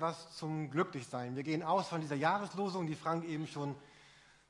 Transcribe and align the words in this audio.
was 0.00 0.36
zum 0.36 0.70
Glücklichsein. 0.70 1.36
Wir 1.36 1.42
gehen 1.42 1.62
aus 1.62 1.88
von 1.88 2.00
dieser 2.00 2.14
Jahreslosung, 2.14 2.86
die 2.86 2.94
Frank 2.94 3.24
eben 3.24 3.46
schon 3.46 3.74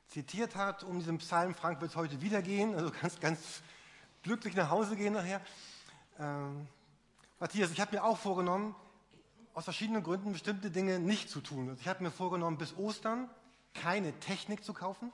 zitiert 0.09 0.57
hat. 0.57 0.85
Um 0.85 0.99
diesen 0.99 1.19
Psalm, 1.19 1.55
Frank 1.55 1.81
wird 1.81 1.91
es 1.91 1.97
heute 1.97 2.21
wieder 2.21 2.43
gehen, 2.43 2.75
also 2.75 2.91
ganz, 3.01 3.19
ganz 3.19 3.63
glücklich 4.23 4.55
nach 4.55 4.71
Hause 4.71 4.97
gehen 4.97 5.15
nachher. 5.15 5.41
Ähm, 6.19 6.67
Matthias, 7.41 7.71
ich 7.71 7.81
habe 7.81 7.97
mir 7.97 8.05
auch 8.05 8.19
vorgenommen, 8.19 8.75
aus 9.55 9.65
verschiedenen 9.65 10.03
Gründen 10.03 10.33
bestimmte 10.33 10.71
Dinge 10.71 10.99
nicht 10.99 11.29
zu 11.29 11.41
tun. 11.41 11.69
Also 11.69 11.81
ich 11.81 11.89
habe 11.89 12.03
mir 12.03 12.11
vorgenommen, 12.11 12.59
bis 12.59 12.77
Ostern 12.77 13.29
keine 13.75 14.13
Technik 14.21 14.65
zu 14.65 14.73
kaufen 14.73 15.13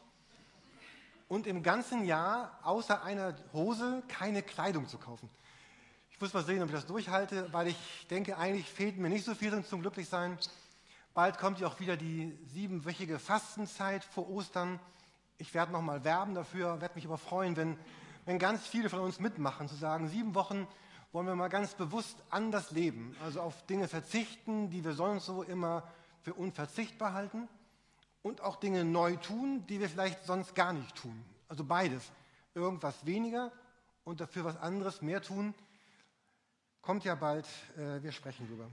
und 1.29 1.46
im 1.46 1.62
ganzen 1.62 2.04
Jahr 2.04 2.58
außer 2.62 3.02
einer 3.02 3.34
Hose 3.52 4.02
keine 4.08 4.42
Kleidung 4.42 4.88
zu 4.88 4.98
kaufen. 4.98 5.29
Ich 6.18 6.22
muss 6.22 6.34
mal 6.34 6.42
sehen, 6.42 6.60
ob 6.64 6.68
ich 6.68 6.74
das 6.74 6.86
durchhalte, 6.86 7.46
weil 7.52 7.68
ich 7.68 7.76
denke, 8.10 8.36
eigentlich 8.36 8.66
fehlt 8.66 8.98
mir 8.98 9.08
nicht 9.08 9.24
so 9.24 9.36
viel 9.36 9.64
zum 9.64 9.82
Glücklichsein. 9.82 10.36
Bald 11.14 11.38
kommt 11.38 11.60
ja 11.60 11.68
auch 11.68 11.78
wieder 11.78 11.96
die 11.96 12.36
siebenwöchige 12.52 13.20
Fastenzeit 13.20 14.02
vor 14.02 14.28
Ostern. 14.28 14.80
Ich 15.36 15.54
werde 15.54 15.70
nochmal 15.70 16.02
werben 16.02 16.34
dafür, 16.34 16.80
werde 16.80 16.96
mich 16.96 17.06
aber 17.06 17.18
freuen, 17.18 17.56
wenn, 17.56 17.78
wenn 18.26 18.40
ganz 18.40 18.66
viele 18.66 18.90
von 18.90 18.98
uns 18.98 19.20
mitmachen, 19.20 19.68
zu 19.68 19.76
sagen, 19.76 20.09
sieben 20.09 20.34
Wochen 20.34 20.66
wollen 21.12 21.28
wir 21.28 21.36
mal 21.36 21.46
ganz 21.46 21.74
bewusst 21.74 22.16
anders 22.30 22.73
leben, 22.73 23.14
also 23.23 23.40
auf 23.40 23.64
Dinge 23.66 23.87
verzichten, 23.87 24.70
die 24.70 24.82
wir 24.84 24.95
sonst 24.95 25.26
so 25.26 25.45
immer 25.45 25.84
für 26.23 26.34
unverzichtbar 26.34 27.12
halten 27.12 27.48
und 28.23 28.40
auch 28.40 28.56
Dinge 28.56 28.84
neu 28.84 29.14
tun, 29.14 29.64
die 29.68 29.78
wir 29.78 29.88
vielleicht 29.88 30.26
sonst 30.26 30.56
gar 30.56 30.73
nicht 30.73 30.96
tun. 30.96 31.24
Also 31.48 31.62
beides. 31.62 32.10
Irgendwas 32.56 33.06
weniger 33.06 33.52
und 34.02 34.20
dafür 34.20 34.45
was 34.45 34.56
anderes 34.56 35.00
mehr 35.00 35.23
tun. 35.23 35.54
Kommt 36.80 37.05
ja 37.05 37.14
bald, 37.14 37.46
äh, 37.77 38.02
wir 38.02 38.12
sprechen 38.12 38.46
drüber. 38.46 38.70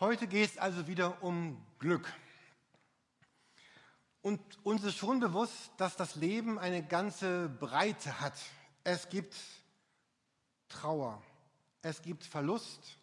Heute 0.00 0.26
geht 0.26 0.50
es 0.50 0.58
also 0.58 0.86
wieder 0.86 1.22
um 1.22 1.64
Glück. 1.78 2.12
Und 4.22 4.40
uns 4.64 4.82
ist 4.82 4.96
schon 4.96 5.20
bewusst, 5.20 5.70
dass 5.76 5.96
das 5.96 6.16
Leben 6.16 6.58
eine 6.58 6.84
ganze 6.84 7.48
Breite 7.48 8.20
hat. 8.20 8.34
Es 8.82 9.08
gibt 9.08 9.36
Trauer, 10.68 11.22
es 11.82 12.02
gibt 12.02 12.24
Verlust, 12.24 12.98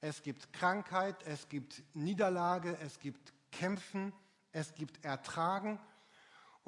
es 0.00 0.22
gibt 0.22 0.52
Krankheit, 0.52 1.16
es 1.26 1.48
gibt 1.48 1.82
Niederlage, 1.94 2.76
es 2.80 2.98
gibt 2.98 3.32
Kämpfen, 3.52 4.12
es 4.52 4.74
gibt 4.74 5.04
Ertragen. 5.04 5.78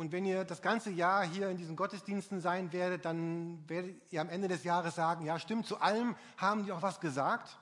Und 0.01 0.13
wenn 0.13 0.25
ihr 0.25 0.47
das 0.47 0.63
ganze 0.63 0.89
Jahr 0.89 1.27
hier 1.27 1.51
in 1.51 1.59
diesen 1.59 1.77
Gottesdiensten 1.77 2.41
sein 2.41 2.73
werdet, 2.73 3.05
dann 3.05 3.69
werdet 3.69 4.11
ihr 4.11 4.23
am 4.23 4.31
Ende 4.31 4.49
des 4.49 4.65
Jahres 4.65 4.95
sagen, 4.95 5.27
ja 5.27 5.39
stimmt, 5.39 5.67
zu 5.67 5.79
allem 5.79 6.17
haben 6.39 6.65
die 6.65 6.73
auch 6.73 6.81
was 6.81 7.01
gesagt, 7.01 7.59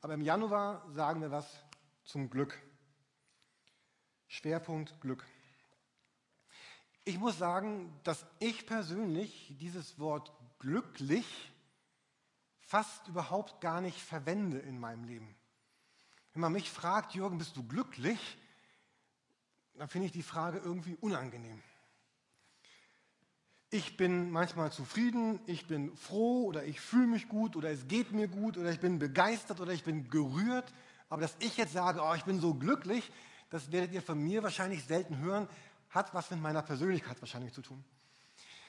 aber 0.00 0.14
im 0.14 0.20
Januar 0.20 0.84
sagen 0.90 1.20
wir 1.20 1.30
was 1.30 1.46
zum 2.02 2.28
Glück. 2.28 2.60
Schwerpunkt 4.26 5.00
Glück. 5.00 5.24
Ich 7.04 7.20
muss 7.20 7.38
sagen, 7.38 7.96
dass 8.02 8.26
ich 8.40 8.66
persönlich 8.66 9.54
dieses 9.60 9.96
Wort 10.00 10.32
glücklich 10.58 11.52
fast 12.62 13.06
überhaupt 13.06 13.60
gar 13.60 13.80
nicht 13.80 14.02
verwende 14.02 14.58
in 14.58 14.80
meinem 14.80 15.04
Leben. 15.04 15.36
Wenn 16.32 16.40
man 16.40 16.52
mich 16.52 16.68
fragt, 16.68 17.14
Jürgen, 17.14 17.38
bist 17.38 17.56
du 17.56 17.62
glücklich? 17.62 18.38
Dann 19.74 19.86
finde 19.86 20.06
ich 20.06 20.12
die 20.12 20.24
Frage 20.24 20.58
irgendwie 20.58 20.96
unangenehm. 20.96 21.62
Ich 23.70 23.96
bin 23.96 24.30
manchmal 24.30 24.70
zufrieden, 24.70 25.40
ich 25.46 25.66
bin 25.66 25.96
froh 25.96 26.44
oder 26.44 26.64
ich 26.64 26.80
fühle 26.80 27.08
mich 27.08 27.28
gut 27.28 27.56
oder 27.56 27.70
es 27.70 27.88
geht 27.88 28.12
mir 28.12 28.28
gut 28.28 28.56
oder 28.56 28.70
ich 28.70 28.78
bin 28.78 29.00
begeistert 29.00 29.60
oder 29.60 29.72
ich 29.72 29.82
bin 29.82 30.08
gerührt. 30.08 30.72
Aber 31.08 31.22
dass 31.22 31.36
ich 31.40 31.56
jetzt 31.56 31.72
sage, 31.72 32.00
oh, 32.00 32.14
ich 32.14 32.24
bin 32.24 32.40
so 32.40 32.54
glücklich, 32.54 33.10
das 33.50 33.72
werdet 33.72 33.92
ihr 33.92 34.02
von 34.02 34.18
mir 34.18 34.44
wahrscheinlich 34.44 34.84
selten 34.84 35.18
hören, 35.18 35.48
hat 35.90 36.14
was 36.14 36.30
mit 36.30 36.40
meiner 36.40 36.62
Persönlichkeit 36.62 37.20
wahrscheinlich 37.20 37.52
zu 37.52 37.62
tun. 37.62 37.84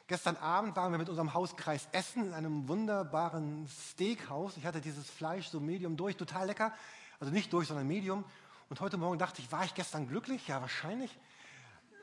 Gestern 0.08 0.36
Abend 0.38 0.76
waren 0.76 0.92
wir 0.92 0.98
mit 0.98 1.09
unserem 1.09 1.33
Hauskreis 1.33 1.88
Essen 1.92 2.27
in 2.27 2.33
einem 2.33 2.67
wunderbaren 2.67 3.67
Steakhouse. 3.67 4.58
Ich 4.58 4.66
hatte 4.66 4.82
dieses 4.82 5.08
Fleisch 5.08 5.50
so 5.50 5.60
medium 5.60 5.95
durch, 5.95 6.16
total 6.16 6.48
lecker. 6.48 6.73
Also 7.20 7.32
nicht 7.32 7.54
durch, 7.54 7.67
sondern 7.67 7.88
medium. 7.88 8.23
Und 8.70 8.80
heute 8.80 8.98
Morgen 8.98 9.20
dachte 9.20 9.42
ich, 9.42 9.52
war 9.52 9.64
ich 9.64 9.76
gestern 9.76 10.08
glücklich? 10.08 10.48
Ja, 10.48 10.61
wahrscheinlich 10.61 11.11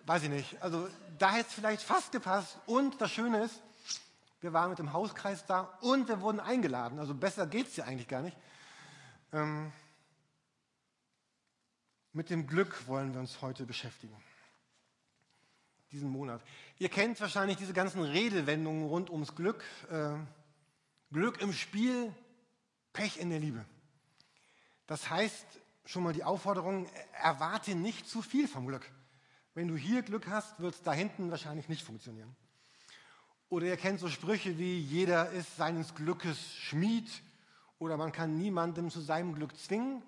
weiß 0.06 0.24
ich 0.24 0.30
nicht. 0.30 0.62
Also 0.62 0.88
da 1.18 1.32
hätte 1.32 1.48
es 1.48 1.54
vielleicht 1.54 1.82
fast 1.82 2.12
gepasst. 2.12 2.58
Und 2.66 3.00
das 3.00 3.10
Schöne 3.10 3.44
ist, 3.44 3.60
wir 4.40 4.52
waren 4.52 4.70
mit 4.70 4.78
dem 4.78 4.92
Hauskreis 4.92 5.46
da 5.46 5.62
und 5.80 6.08
wir 6.08 6.20
wurden 6.20 6.40
eingeladen. 6.40 6.98
Also 6.98 7.14
besser 7.14 7.46
geht 7.46 7.68
es 7.68 7.76
ja 7.76 7.84
eigentlich 7.84 8.08
gar 8.08 8.22
nicht. 8.22 8.36
Ähm, 9.32 9.72
mit 12.12 12.30
dem 12.30 12.46
Glück 12.46 12.86
wollen 12.86 13.12
wir 13.14 13.20
uns 13.20 13.40
heute 13.40 13.64
beschäftigen. 13.64 14.14
Diesen 15.90 16.10
Monat. 16.10 16.42
Ihr 16.78 16.88
kennt 16.88 17.20
wahrscheinlich 17.20 17.56
diese 17.56 17.72
ganzen 17.72 18.02
Redewendungen 18.02 18.86
rund 18.86 19.10
ums 19.10 19.34
Glück. 19.34 19.64
Äh, 19.90 20.16
Glück 21.12 21.40
im 21.40 21.52
Spiel, 21.52 22.12
Pech 22.92 23.18
in 23.18 23.30
der 23.30 23.38
Liebe. 23.38 23.64
Das 24.86 25.08
heißt 25.08 25.46
schon 25.86 26.02
mal 26.02 26.12
die 26.12 26.24
Aufforderung, 26.24 26.88
erwarte 27.22 27.74
nicht 27.74 28.08
zu 28.08 28.22
viel 28.22 28.48
vom 28.48 28.66
Glück. 28.66 28.90
Wenn 29.54 29.68
du 29.68 29.76
hier 29.76 30.02
Glück 30.02 30.26
hast, 30.26 30.58
wird 30.58 30.74
es 30.74 30.82
da 30.82 30.92
hinten 30.92 31.30
wahrscheinlich 31.30 31.68
nicht 31.68 31.84
funktionieren. 31.84 32.34
Oder 33.48 33.66
ihr 33.66 33.76
kennt 33.76 34.00
so 34.00 34.08
Sprüche 34.08 34.58
wie, 34.58 34.80
jeder 34.80 35.30
ist 35.30 35.56
seines 35.56 35.94
Glückes 35.94 36.54
Schmied 36.56 37.08
oder 37.78 37.96
man 37.96 38.10
kann 38.10 38.36
niemandem 38.36 38.90
zu 38.90 39.00
seinem 39.00 39.34
Glück 39.34 39.56
zwingen. 39.56 40.02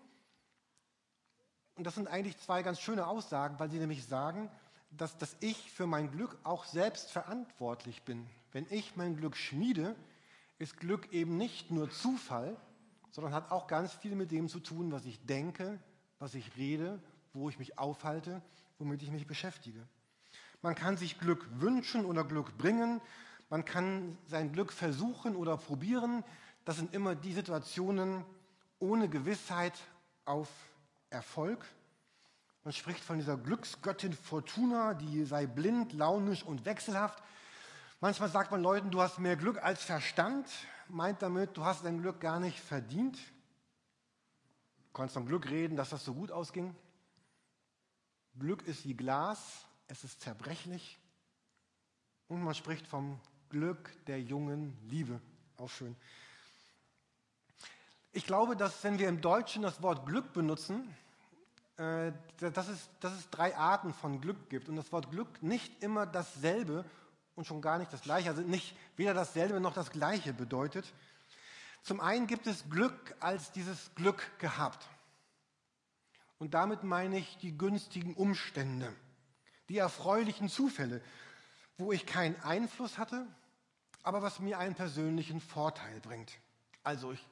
Und 1.77 1.84
das 1.84 1.95
sind 1.95 2.09
eigentlich 2.09 2.39
zwei 2.39 2.62
ganz 2.62 2.81
schöne 2.81 3.07
Aussagen, 3.07 3.59
weil 3.61 3.71
sie 3.71 3.79
nämlich 3.79 4.05
sagen, 4.07 4.51
dass, 4.91 5.17
dass 5.19 5.37
ich 5.41 5.71
für 5.71 5.87
mein 5.87 6.11
Glück 6.11 6.37
auch 6.43 6.65
selbst 6.65 7.11
verantwortlich 7.11 8.03
bin. 8.03 8.27
Wenn 8.51 8.67
ich 8.71 8.97
mein 8.97 9.17
Glück 9.17 9.37
schmiede, 9.37 9.95
ist 10.59 10.78
Glück 10.78 11.13
eben 11.13 11.37
nicht 11.37 11.71
nur 11.71 11.91
Zufall, 11.91 12.57
sondern 13.11 13.34
hat 13.34 13.53
auch 13.53 13.67
ganz 13.67 13.93
viel 13.93 14.17
mit 14.17 14.33
dem 14.33 14.49
zu 14.49 14.59
tun, 14.59 14.91
was 14.91 15.05
ich 15.05 15.25
denke, 15.27 15.78
was 16.19 16.34
ich 16.34 16.57
rede, 16.57 17.01
wo 17.36 17.48
ich 17.48 17.58
mich 17.58 17.78
aufhalte 17.78 18.42
womit 18.78 19.02
ich 19.02 19.10
mich 19.10 19.26
beschäftige. 19.26 19.86
Man 20.62 20.74
kann 20.74 20.97
sich 20.97 21.19
Glück 21.19 21.47
wünschen 21.60 22.04
oder 22.04 22.24
Glück 22.24 22.56
bringen. 22.58 23.00
Man 23.48 23.64
kann 23.64 24.19
sein 24.26 24.52
Glück 24.52 24.72
versuchen 24.72 25.36
oder 25.36 25.56
probieren. 25.56 26.24
Das 26.64 26.76
sind 26.76 26.94
immer 26.94 27.14
die 27.14 27.32
Situationen 27.32 28.24
ohne 28.78 29.08
Gewissheit 29.08 29.74
auf 30.24 30.48
Erfolg. 31.10 31.64
Man 32.64 32.72
spricht 32.72 33.04
von 33.04 33.19
dieser 33.19 33.36
Glücksgöttin 33.36 34.12
Fortuna, 34.12 34.94
die 34.94 35.24
sei 35.24 35.47
blind, 35.47 35.92
launisch 35.92 36.42
und 36.42 36.64
wechselhaft. 36.64 37.22
Manchmal 38.00 38.28
sagt 38.28 38.50
man 38.50 38.60
Leuten, 38.60 38.91
du 38.91 39.00
hast 39.00 39.20
mehr 39.20 39.36
Glück 39.36 39.62
als 39.62 39.82
Verstand, 39.84 40.50
meint 40.88 41.22
damit, 41.22 41.56
du 41.56 41.64
hast 41.64 41.84
dein 41.84 42.03
Glück 42.03 42.20
gar 42.20 42.41
nicht 42.41 42.58
verdient. 42.58 43.16
Du 43.16 44.92
kannst 44.92 45.14
vom 45.14 45.26
Glück 45.26 45.48
reden, 45.48 45.76
dass 45.76 45.91
das 45.91 46.04
so 46.04 46.12
gut 46.12 46.32
ausging. 46.32 46.74
Glück 48.38 48.66
ist 48.66 48.84
wie 48.84 48.94
Glas, 48.94 49.66
es 49.88 50.04
ist 50.04 50.20
zerbrechlich. 50.20 50.98
Und 52.28 52.42
man 52.42 52.54
spricht 52.54 52.86
vom 52.86 53.20
Glück 53.50 53.92
der 54.06 54.20
jungen 54.20 54.76
Liebe. 54.88 55.20
Auch 55.56 55.70
schön. 55.70 55.97
Ich 58.12 58.26
glaube, 58.26 58.56
dass 58.56 58.82
wenn 58.82 58.98
wir 58.98 59.08
im 59.08 59.20
Deutschen 59.20 59.62
das 59.62 59.82
Wort 59.82 60.06
Glück 60.06 60.32
benutzen, 60.32 60.94
äh, 61.76 62.12
dass, 62.38 62.69
es, 62.69 62.88
dass 63.00 63.12
es 63.12 63.28
drei 63.30 63.56
Arten 63.56 63.92
von 63.92 64.20
Glück 64.20 64.48
gibt. 64.48 64.68
Und 64.68 64.76
das 64.76 64.91
Wort 64.92 65.10
Glück 65.10 65.42
nicht 65.42 65.82
immer 65.82 66.06
dasselbe 66.06 66.84
und 67.34 67.47
schon 67.47 67.60
gar 67.60 67.78
nicht 67.78 67.92
das 67.92 68.00
gleiche, 68.00 68.30
also 68.30 68.42
nicht 68.42 68.74
weder 68.97 69.12
dasselbe 69.12 69.60
noch 69.60 69.74
das 69.74 69.91
gleiche 69.91 70.32
bedeutet. 70.32 70.92
Zum 71.82 72.00
einen 72.00 72.26
gibt 72.26 72.47
es 72.47 72.68
Glück 72.70 73.14
als 73.20 73.53
dieses 73.53 73.94
Glück 73.94 74.26
gehabt. 74.38 74.88
Und 76.38 76.54
damit 76.54 76.82
meine 76.82 77.18
ich 77.18 77.38
die 77.38 77.56
günstigen 77.56 78.15
Umstände, 78.15 78.92
die 79.68 79.78
erfreulichen 79.78 80.48
Zufälle, 80.48 81.03
wo 81.78 81.92
ich 81.92 82.06
keinen 82.06 82.41
Einfluss 82.42 82.98
hatte, 82.98 83.27
aber 84.03 84.22
was 84.22 84.41
mir 84.41 84.59
einen 84.59 84.74
persönlichen 84.74 85.41
Vorteil 85.41 86.00
bringt. 86.00 86.33
Also 86.83 87.12
ich 87.12 87.27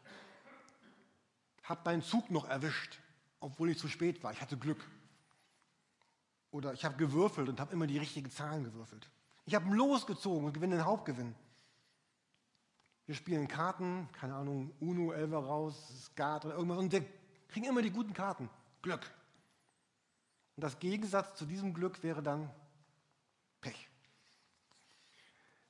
habe 1.63 1.81
meinen 1.85 2.03
Zug 2.03 2.31
noch 2.31 2.49
erwischt, 2.49 2.99
obwohl 3.41 3.71
ich 3.71 3.79
zu 3.79 3.89
spät 3.89 4.23
war. 4.23 4.33
Ich 4.33 4.41
hatte 4.41 4.57
Glück. 4.57 4.85
Oder 6.51 6.73
ich 6.73 6.85
habe 6.85 6.97
gewürfelt 6.97 7.49
und 7.49 7.61
habe 7.61 7.73
immer 7.73 7.87
die 7.87 7.99
richtigen 7.99 8.31
Zahlen 8.31 8.65
gewürfelt. 8.65 9.09
Ich 9.45 9.55
habe 9.55 9.75
losgezogen 9.75 10.47
und 10.47 10.53
gewinne 10.53 10.77
den 10.77 10.85
Hauptgewinn. 10.85 11.35
Wir 13.07 13.15
spielen 13.15 13.49
Karten, 13.49 14.09
keine 14.13 14.35
Ahnung, 14.35 14.73
Uno, 14.81 15.13
Elver 15.13 15.45
raus, 15.45 16.07
Skat 16.07 16.45
oder 16.47 16.55
irgendwas 16.55 16.79
und 16.79 16.93
wir 16.93 17.05
kriegen 17.49 17.67
immer 17.67 17.83
die 17.83 17.91
guten 17.91 18.15
Karten. 18.15 18.49
Glück. 18.85 19.11
Und 20.57 20.63
das 20.63 20.79
Gegensatz 20.79 21.37
zu 21.37 21.47
diesem 21.47 21.73
Glück 21.73 22.03
wäre 22.03 22.23
dann 22.23 22.49
Pech. 23.61 23.89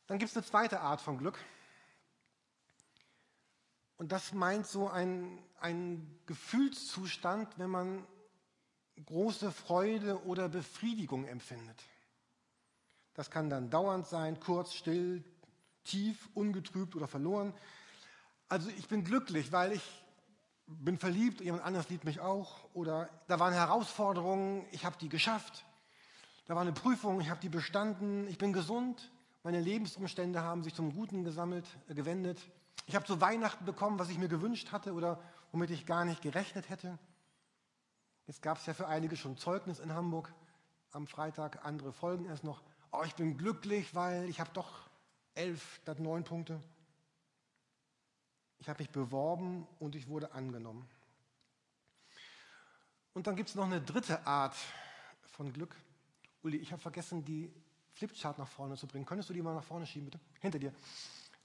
Dann 0.08 0.18
gibt 0.18 0.30
es 0.30 0.36
eine 0.36 0.44
zweite 0.44 0.80
Art 0.80 1.00
von 1.00 1.16
Glück. 1.16 1.38
Und 3.96 4.10
das 4.10 4.32
meint 4.32 4.66
so 4.66 4.90
ein, 4.90 5.38
Gefühlszustand, 6.26 7.58
wenn 7.58 7.70
man 7.70 8.06
große 9.06 9.50
Freude 9.52 10.22
oder 10.24 10.48
Befriedigung 10.48 11.24
empfindet. 11.24 11.82
Das 13.14 13.30
kann 13.30 13.48
dann 13.48 13.70
dauernd 13.70 14.06
sein, 14.06 14.40
kurz, 14.40 14.74
still, 14.74 15.24
tief, 15.84 16.28
ungetrübt 16.34 16.96
oder 16.96 17.06
verloren. 17.06 17.54
Also 18.48 18.68
ich 18.70 18.88
bin 18.88 19.04
glücklich, 19.04 19.52
weil 19.52 19.72
ich 19.72 20.03
bin 20.66 20.98
verliebt, 20.98 21.40
jemand 21.40 21.64
anderes 21.64 21.88
liebt 21.88 22.04
mich 22.04 22.20
auch. 22.20 22.68
Oder 22.74 23.08
da 23.28 23.38
waren 23.38 23.52
Herausforderungen, 23.52 24.66
ich 24.72 24.84
habe 24.84 24.96
die 24.98 25.08
geschafft. 25.08 25.64
Da 26.46 26.54
war 26.54 26.62
eine 26.62 26.72
Prüfung, 26.72 27.20
ich 27.20 27.30
habe 27.30 27.40
die 27.40 27.48
bestanden. 27.48 28.26
Ich 28.28 28.38
bin 28.38 28.52
gesund, 28.52 29.10
meine 29.42 29.60
Lebensumstände 29.60 30.42
haben 30.42 30.62
sich 30.62 30.74
zum 30.74 30.92
Guten 30.92 31.24
gesammelt, 31.24 31.66
äh, 31.88 31.94
gewendet. 31.94 32.38
Ich 32.86 32.94
habe 32.94 33.06
zu 33.06 33.20
Weihnachten 33.20 33.64
bekommen, 33.64 33.98
was 33.98 34.10
ich 34.10 34.18
mir 34.18 34.28
gewünscht 34.28 34.72
hatte 34.72 34.92
oder 34.92 35.20
womit 35.52 35.70
ich 35.70 35.86
gar 35.86 36.04
nicht 36.04 36.22
gerechnet 36.22 36.68
hätte. 36.68 36.98
Jetzt 38.26 38.42
gab 38.42 38.58
es 38.58 38.66
ja 38.66 38.74
für 38.74 38.88
einige 38.88 39.16
schon 39.16 39.36
Zeugnis 39.36 39.80
in 39.80 39.92
Hamburg 39.92 40.32
am 40.92 41.06
Freitag, 41.06 41.64
andere 41.64 41.92
folgen 41.92 42.26
erst 42.26 42.44
noch. 42.44 42.62
Oh, 42.92 43.02
ich 43.04 43.14
bin 43.14 43.36
glücklich, 43.36 43.94
weil 43.94 44.28
ich 44.28 44.40
habe 44.40 44.50
doch 44.54 44.88
elf 45.34 45.80
statt 45.82 45.98
neun 45.98 46.24
Punkte. 46.24 46.60
Ich 48.58 48.68
habe 48.68 48.82
mich 48.82 48.90
beworben 48.90 49.66
und 49.78 49.94
ich 49.94 50.08
wurde 50.08 50.32
angenommen. 50.32 50.88
Und 53.12 53.26
dann 53.26 53.36
gibt 53.36 53.48
es 53.48 53.54
noch 53.54 53.64
eine 53.64 53.80
dritte 53.80 54.26
Art 54.26 54.56
von 55.32 55.52
Glück. 55.52 55.74
Uli, 56.42 56.56
ich 56.56 56.72
habe 56.72 56.82
vergessen, 56.82 57.24
die 57.24 57.52
Flipchart 57.92 58.38
nach 58.38 58.48
vorne 58.48 58.76
zu 58.76 58.86
bringen. 58.86 59.06
Könntest 59.06 59.30
du 59.30 59.34
die 59.34 59.42
mal 59.42 59.54
nach 59.54 59.64
vorne 59.64 59.86
schieben, 59.86 60.10
bitte? 60.10 60.20
Hinter 60.40 60.58
dir. 60.58 60.72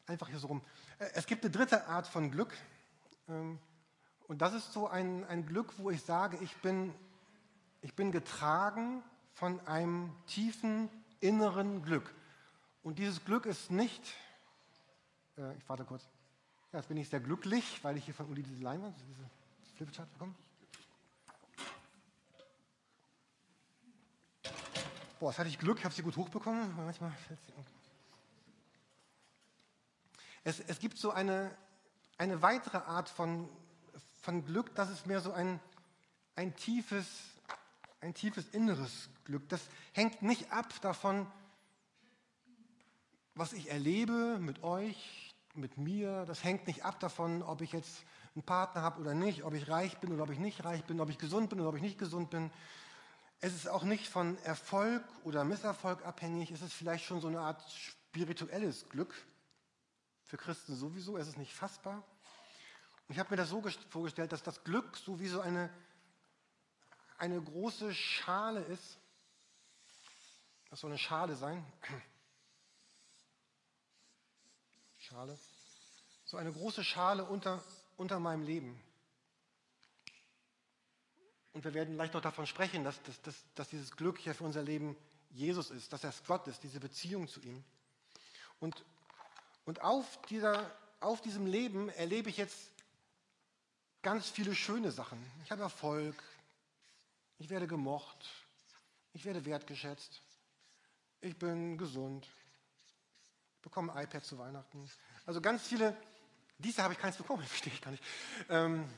Einfach 0.08 0.28
hier 0.28 0.40
so 0.40 0.48
rum. 0.48 0.62
Äh, 0.98 1.10
es 1.14 1.28
gibt 1.28 1.44
eine 1.44 1.52
dritte 1.52 1.88
Art 1.88 2.08
von 2.08 2.32
Glück. 2.32 2.58
Ähm, 3.28 3.60
und 4.28 4.42
das 4.42 4.54
ist 4.54 4.74
so 4.74 4.88
ein, 4.88 5.26
ein 5.26 5.46
Glück, 5.46 5.74
wo 5.78 5.90
ich 5.90 6.02
sage, 6.02 6.38
ich 6.42 6.56
bin, 6.58 6.94
ich 7.82 7.96
bin 7.96 8.12
getragen 8.12 9.04
von 9.34 9.60
einem 9.68 10.12
tiefen 10.28 10.90
inneren 11.20 11.84
Glück. 11.84 12.14
Und 12.84 12.98
dieses 12.98 13.24
Glück 13.26 13.46
ist 13.46 13.72
nicht, 13.72 14.16
äh, 15.38 15.56
ich 15.56 15.70
warte 15.70 15.86
kurz, 15.86 16.08
ja, 16.72 16.80
jetzt 16.80 16.88
bin 16.88 16.98
ich 16.98 17.10
sehr 17.10 17.20
glücklich, 17.20 17.84
weil 17.84 17.98
ich 17.98 18.06
hier 18.06 18.14
von 18.14 18.28
Uli 18.30 18.44
diese 18.44 18.62
Leinwand, 18.62 18.96
diese 19.08 19.30
Flipchart 19.76 20.12
bekomme. 20.14 20.36
Boah, 25.20 25.32
jetzt 25.32 25.40
hatte 25.40 25.50
ich 25.50 25.60
Glück, 25.60 25.80
ich 25.80 25.86
habe 25.86 25.94
sie 25.94 26.04
gut 26.04 26.16
hochbekommen. 26.16 26.76
Manchmal 26.78 27.12
fällt 27.28 27.40
sie. 27.46 27.54
Es, 30.44 30.60
es 30.62 30.80
gibt 30.80 30.98
so 30.98 31.12
eine, 31.12 31.56
eine 32.18 32.42
weitere 32.42 32.78
Art 32.78 33.10
von, 33.10 33.50
von 34.22 34.46
Glück, 34.46 34.74
das 34.76 34.90
ist 34.90 35.08
mehr 35.08 35.22
so 35.22 35.34
ein, 35.34 35.60
ein, 36.36 36.56
tiefes, 36.56 37.08
ein 38.00 38.14
tiefes 38.14 38.48
inneres 38.50 39.10
Glück. 39.26 39.48
Das 39.50 39.62
hängt 39.94 40.22
nicht 40.22 40.52
ab 40.52 40.74
davon, 40.82 41.28
was 43.36 43.54
ich 43.54 43.70
erlebe 43.70 44.38
mit 44.40 44.64
euch, 44.64 45.29
mit 45.60 45.78
mir. 45.78 46.26
Das 46.26 46.44
hängt 46.44 46.68
nicht 46.68 46.84
ab 46.86 47.00
davon, 47.00 47.42
ob 47.44 47.62
ich 47.62 47.72
jetzt 47.72 48.04
einen 48.36 48.44
Partner 48.44 48.82
habe 48.82 49.00
oder 49.02 49.14
nicht, 49.14 49.44
ob 49.44 49.54
ich 49.54 49.70
reich 49.70 49.98
bin 49.98 50.12
oder 50.14 50.24
ob 50.24 50.30
ich 50.30 50.40
nicht 50.40 50.64
reich 50.64 50.84
bin, 50.86 51.00
ob 51.02 51.10
ich 51.10 51.18
gesund 51.18 51.50
bin 51.50 51.60
oder 51.60 51.70
ob 51.70 51.76
ich 51.76 51.82
nicht 51.82 52.00
gesund 52.00 52.30
bin. 52.30 52.52
Es 53.42 53.54
ist 53.54 53.68
auch 53.68 53.84
nicht 53.84 54.08
von 54.08 54.38
Erfolg 54.40 55.04
oder 55.24 55.44
Misserfolg 55.44 56.06
abhängig. 56.06 56.52
Es 56.52 56.62
ist 56.62 56.74
vielleicht 56.74 57.06
schon 57.06 57.22
so 57.22 57.28
eine 57.28 57.40
Art 57.40 57.64
spirituelles 57.72 58.90
Glück. 58.90 59.14
Für 60.24 60.38
Christen 60.38 60.76
sowieso. 60.76 61.18
Es 61.18 61.28
ist 61.28 61.38
nicht 61.38 61.54
fassbar. 61.54 62.04
Und 63.08 63.14
ich 63.14 63.20
habe 63.20 63.32
mir 63.32 63.38
das 63.38 63.50
so 63.50 63.64
vorgestellt, 63.90 64.32
dass 64.32 64.44
das 64.44 64.64
Glück 64.64 64.98
so 64.98 65.20
wie 65.20 65.28
so 65.28 65.42
eine, 65.42 65.70
eine 67.18 67.42
große 67.42 67.94
Schale 67.94 68.62
ist. 68.62 69.00
Das 70.70 70.82
soll 70.82 70.92
eine 70.92 71.00
Schale 71.00 71.36
sein. 71.36 71.66
Schale. 75.10 75.40
So 76.26 76.38
eine 76.38 76.54
große 76.54 76.84
Schale 76.84 77.26
unter, 77.26 77.64
unter 77.98 78.20
meinem 78.20 78.44
Leben. 78.44 78.80
Und 81.54 81.64
wir 81.64 81.74
werden 81.74 81.96
gleich 81.96 82.14
noch 82.14 82.22
davon 82.22 82.46
sprechen, 82.46 82.84
dass, 82.84 83.02
dass, 83.02 83.22
dass, 83.24 83.36
dass 83.56 83.70
dieses 83.70 83.96
Glück 83.96 84.24
ja 84.24 84.36
für 84.36 84.44
unser 84.44 84.62
Leben 84.62 84.96
Jesus 85.32 85.72
ist, 85.72 85.92
dass 85.94 86.04
er 86.04 86.14
Gott 86.28 86.48
ist, 86.48 86.62
diese 86.62 86.80
Beziehung 86.80 87.28
zu 87.28 87.42
ihm. 87.42 87.64
Und, 88.60 88.86
und 89.66 89.82
auf, 89.82 90.22
dieser, 90.28 90.70
auf 91.00 91.22
diesem 91.22 91.48
Leben 91.48 91.90
erlebe 91.90 92.30
ich 92.30 92.38
jetzt 92.38 92.70
ganz 94.04 94.30
viele 94.30 94.54
schöne 94.54 94.92
Sachen. 94.92 95.20
Ich 95.44 95.50
habe 95.50 95.64
Erfolg, 95.64 96.22
ich 97.40 97.50
werde 97.50 97.66
gemocht, 97.66 98.30
ich 99.14 99.26
werde 99.26 99.44
wertgeschätzt, 99.46 100.22
ich 101.22 101.36
bin 101.38 101.80
gesund, 101.80 102.28
bekomme 103.62 103.94
ein 103.94 104.04
iPad 104.04 104.24
zu 104.24 104.38
Weihnachten. 104.38 104.90
Also 105.26 105.42
ganz 105.42 105.64
viele, 105.64 105.96
dieses 106.58 106.78
Jahr 106.78 106.86
habe 106.86 106.94
ich 106.94 107.00
keins 107.00 107.18
bekommen, 107.18 107.44
verstehe 107.48 107.74
ich 107.74 107.82
gar 107.82 107.92
nicht. 107.92 108.04
Ähm, 108.50 108.90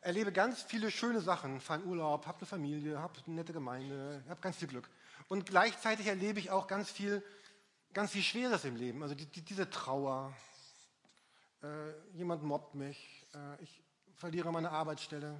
erlebe 0.00 0.32
ganz 0.32 0.62
viele 0.62 0.90
schöne 0.90 1.20
Sachen, 1.20 1.60
fahre 1.60 1.82
in 1.82 1.86
Urlaub, 1.86 2.26
habe 2.26 2.38
eine 2.38 2.46
Familie, 2.46 2.98
habe 2.98 3.14
eine 3.26 3.36
nette 3.36 3.52
Gemeinde, 3.52 4.22
habe 4.28 4.40
ganz 4.40 4.56
viel 4.56 4.68
Glück. 4.68 4.88
Und 5.28 5.46
gleichzeitig 5.46 6.06
erlebe 6.06 6.38
ich 6.38 6.50
auch 6.50 6.66
ganz 6.66 6.90
viel, 6.90 7.22
ganz 7.92 8.12
viel 8.12 8.22
Schweres 8.22 8.64
im 8.64 8.76
Leben. 8.76 9.02
Also 9.02 9.14
die, 9.14 9.26
die, 9.26 9.42
diese 9.42 9.68
Trauer, 9.68 10.34
äh, 11.62 11.90
jemand 12.14 12.42
mobbt 12.42 12.74
mich, 12.74 13.26
äh, 13.34 13.62
ich 13.62 13.82
verliere 14.14 14.52
meine 14.52 14.70
Arbeitsstelle, 14.70 15.36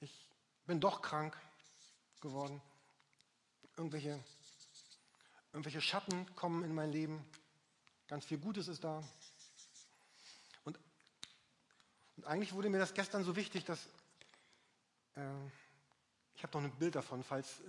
ich 0.00 0.28
bin 0.66 0.80
doch 0.80 1.00
krank 1.00 1.36
geworden, 2.20 2.60
irgendwelche, 3.76 4.22
irgendwelche 5.52 5.80
Schatten 5.80 6.26
kommen 6.34 6.64
in 6.64 6.74
mein 6.74 6.90
Leben. 6.90 7.24
Ganz 8.12 8.26
viel 8.26 8.36
Gutes 8.36 8.68
ist 8.68 8.84
da. 8.84 9.02
Und, 10.64 10.78
und 12.18 12.26
eigentlich 12.26 12.52
wurde 12.52 12.68
mir 12.68 12.78
das 12.78 12.92
gestern 12.92 13.24
so 13.24 13.36
wichtig, 13.36 13.64
dass 13.64 13.86
äh, 15.14 15.22
ich 16.34 16.42
habe 16.42 16.58
noch 16.58 16.62
ein 16.62 16.78
Bild 16.78 16.94
davon, 16.94 17.24
falls 17.24 17.60
äh, 17.60 17.62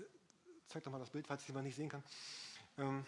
zeig 0.67 0.83
doch 0.83 0.91
mal 0.91 0.99
das 0.99 1.11
Bild, 1.11 1.27
falls 1.27 1.47
jemand 1.47 1.67
nicht 1.67 1.77
sehen 1.77 1.87
kann. 1.87 2.03
Ähm, 2.77 3.05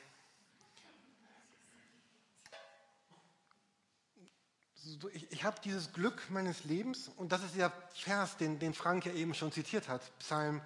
so, 4.76 5.10
ich, 5.10 5.30
ich 5.30 5.44
habe 5.44 5.60
dieses 5.60 5.92
Glück 5.92 6.30
meines 6.30 6.64
Lebens 6.64 7.10
und 7.18 7.34
das 7.34 7.44
ist 7.44 7.58
der 7.58 7.70
Vers, 7.96 8.38
den, 8.38 8.60
den 8.60 8.74
Frank 8.74 9.06
ja 9.08 9.12
eben 9.12 9.34
schon 9.34 9.52
zitiert 9.52 9.90
hat. 9.90 10.10
Psalm, 10.20 10.62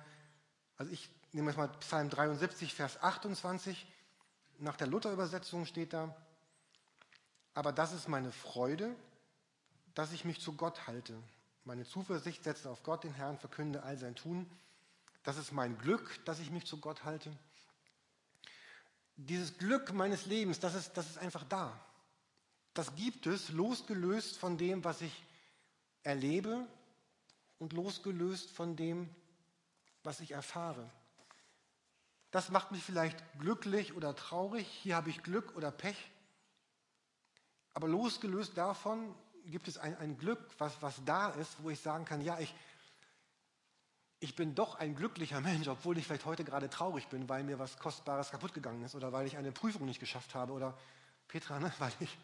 also 0.78 0.92
ich 0.92 1.10
nehme 1.32 1.50
jetzt 1.50 1.58
mal 1.58 1.70
Psalm 1.80 2.12
73, 2.12 2.76
Vers 2.76 3.02
28. 3.02 3.88
Nach 4.60 4.76
der 4.76 4.86
Luther-Übersetzung 4.86 5.66
steht 5.66 5.94
da, 5.94 6.16
aber 7.54 7.72
das 7.72 7.94
ist 7.94 8.08
meine 8.08 8.32
Freude, 8.32 8.96
dass 9.94 10.12
ich 10.12 10.26
mich 10.26 10.40
zu 10.40 10.54
Gott 10.54 10.88
halte. 10.88 11.16
Meine 11.66 11.86
Zuversicht 11.86 12.44
setze 12.44 12.70
auf 12.70 12.84
Gott, 12.84 13.04
den 13.04 13.14
Herrn, 13.14 13.38
verkünde 13.38 13.84
all 13.84 13.98
sein 13.98 14.16
Tun. 14.16 14.50
Das 15.24 15.38
ist 15.38 15.52
mein 15.52 15.78
Glück, 15.78 16.24
dass 16.26 16.40
ich 16.40 16.52
mich 16.52 16.66
zu 16.66 16.80
Gott 16.80 17.04
halte. 17.04 17.32
Dieses 19.18 19.58
Glück 19.58 19.94
meines 19.94 20.26
Lebens, 20.26 20.60
das 20.60 20.76
ist, 20.76 20.94
das 20.94 21.10
ist 21.10 21.18
einfach 21.18 21.44
da. 21.44 21.78
Das 22.74 22.96
gibt 22.96 23.28
es, 23.28 23.50
losgelöst 23.50 24.38
von 24.38 24.58
dem, 24.58 24.84
was 24.84 25.02
ich 25.02 25.26
erlebe 26.04 26.66
und 27.58 27.74
losgelöst 27.74 28.50
von 28.52 28.76
dem, 28.76 29.10
was 30.04 30.22
ich 30.22 30.32
erfahre. 30.32 30.90
Das 32.32 32.50
macht 32.50 32.72
mich 32.72 32.84
vielleicht 32.84 33.18
glücklich 33.40 33.94
oder 33.94 34.16
traurig. 34.16 34.68
Hier 34.68 34.96
habe 34.96 35.10
ich 35.10 35.24
Glück 35.24 35.56
oder 35.56 35.72
Pech. 35.72 35.98
Aber 37.80 37.88
losgelöst 37.88 38.58
davon 38.58 39.16
gibt 39.46 39.70
es 39.70 39.78
ein, 39.78 39.96
ein 40.00 40.18
Glück, 40.18 40.38
was, 40.58 40.82
was 40.82 41.02
da 41.06 41.30
ist, 41.30 41.64
wo 41.64 41.70
ich 41.70 41.80
sagen 41.80 42.04
kann, 42.04 42.20
ja, 42.20 42.38
ich, 42.38 42.54
ich 44.20 44.36
bin 44.36 44.54
doch 44.54 44.76
ein 44.76 44.96
glücklicher 44.96 45.40
Mensch, 45.40 45.66
obwohl 45.70 45.98
ich 45.98 46.06
vielleicht 46.06 46.26
heute 46.26 46.44
gerade 46.44 46.70
traurig 46.70 47.08
bin, 47.08 47.30
weil 47.30 47.46
mir 47.46 47.58
was 47.58 47.80
Kostbares 47.80 48.32
kaputt 48.32 48.54
gegangen 48.54 48.84
ist 48.84 48.96
oder 48.96 49.14
weil 49.14 49.28
ich 49.28 49.38
eine 49.38 49.54
Prüfung 49.54 49.86
nicht 49.86 50.02
geschafft 50.02 50.36
habe 50.36 50.52
oder 50.52 50.78
Petra, 51.30 51.58
ne, 51.62 51.72
weil 51.80 51.94
ich 52.02 52.18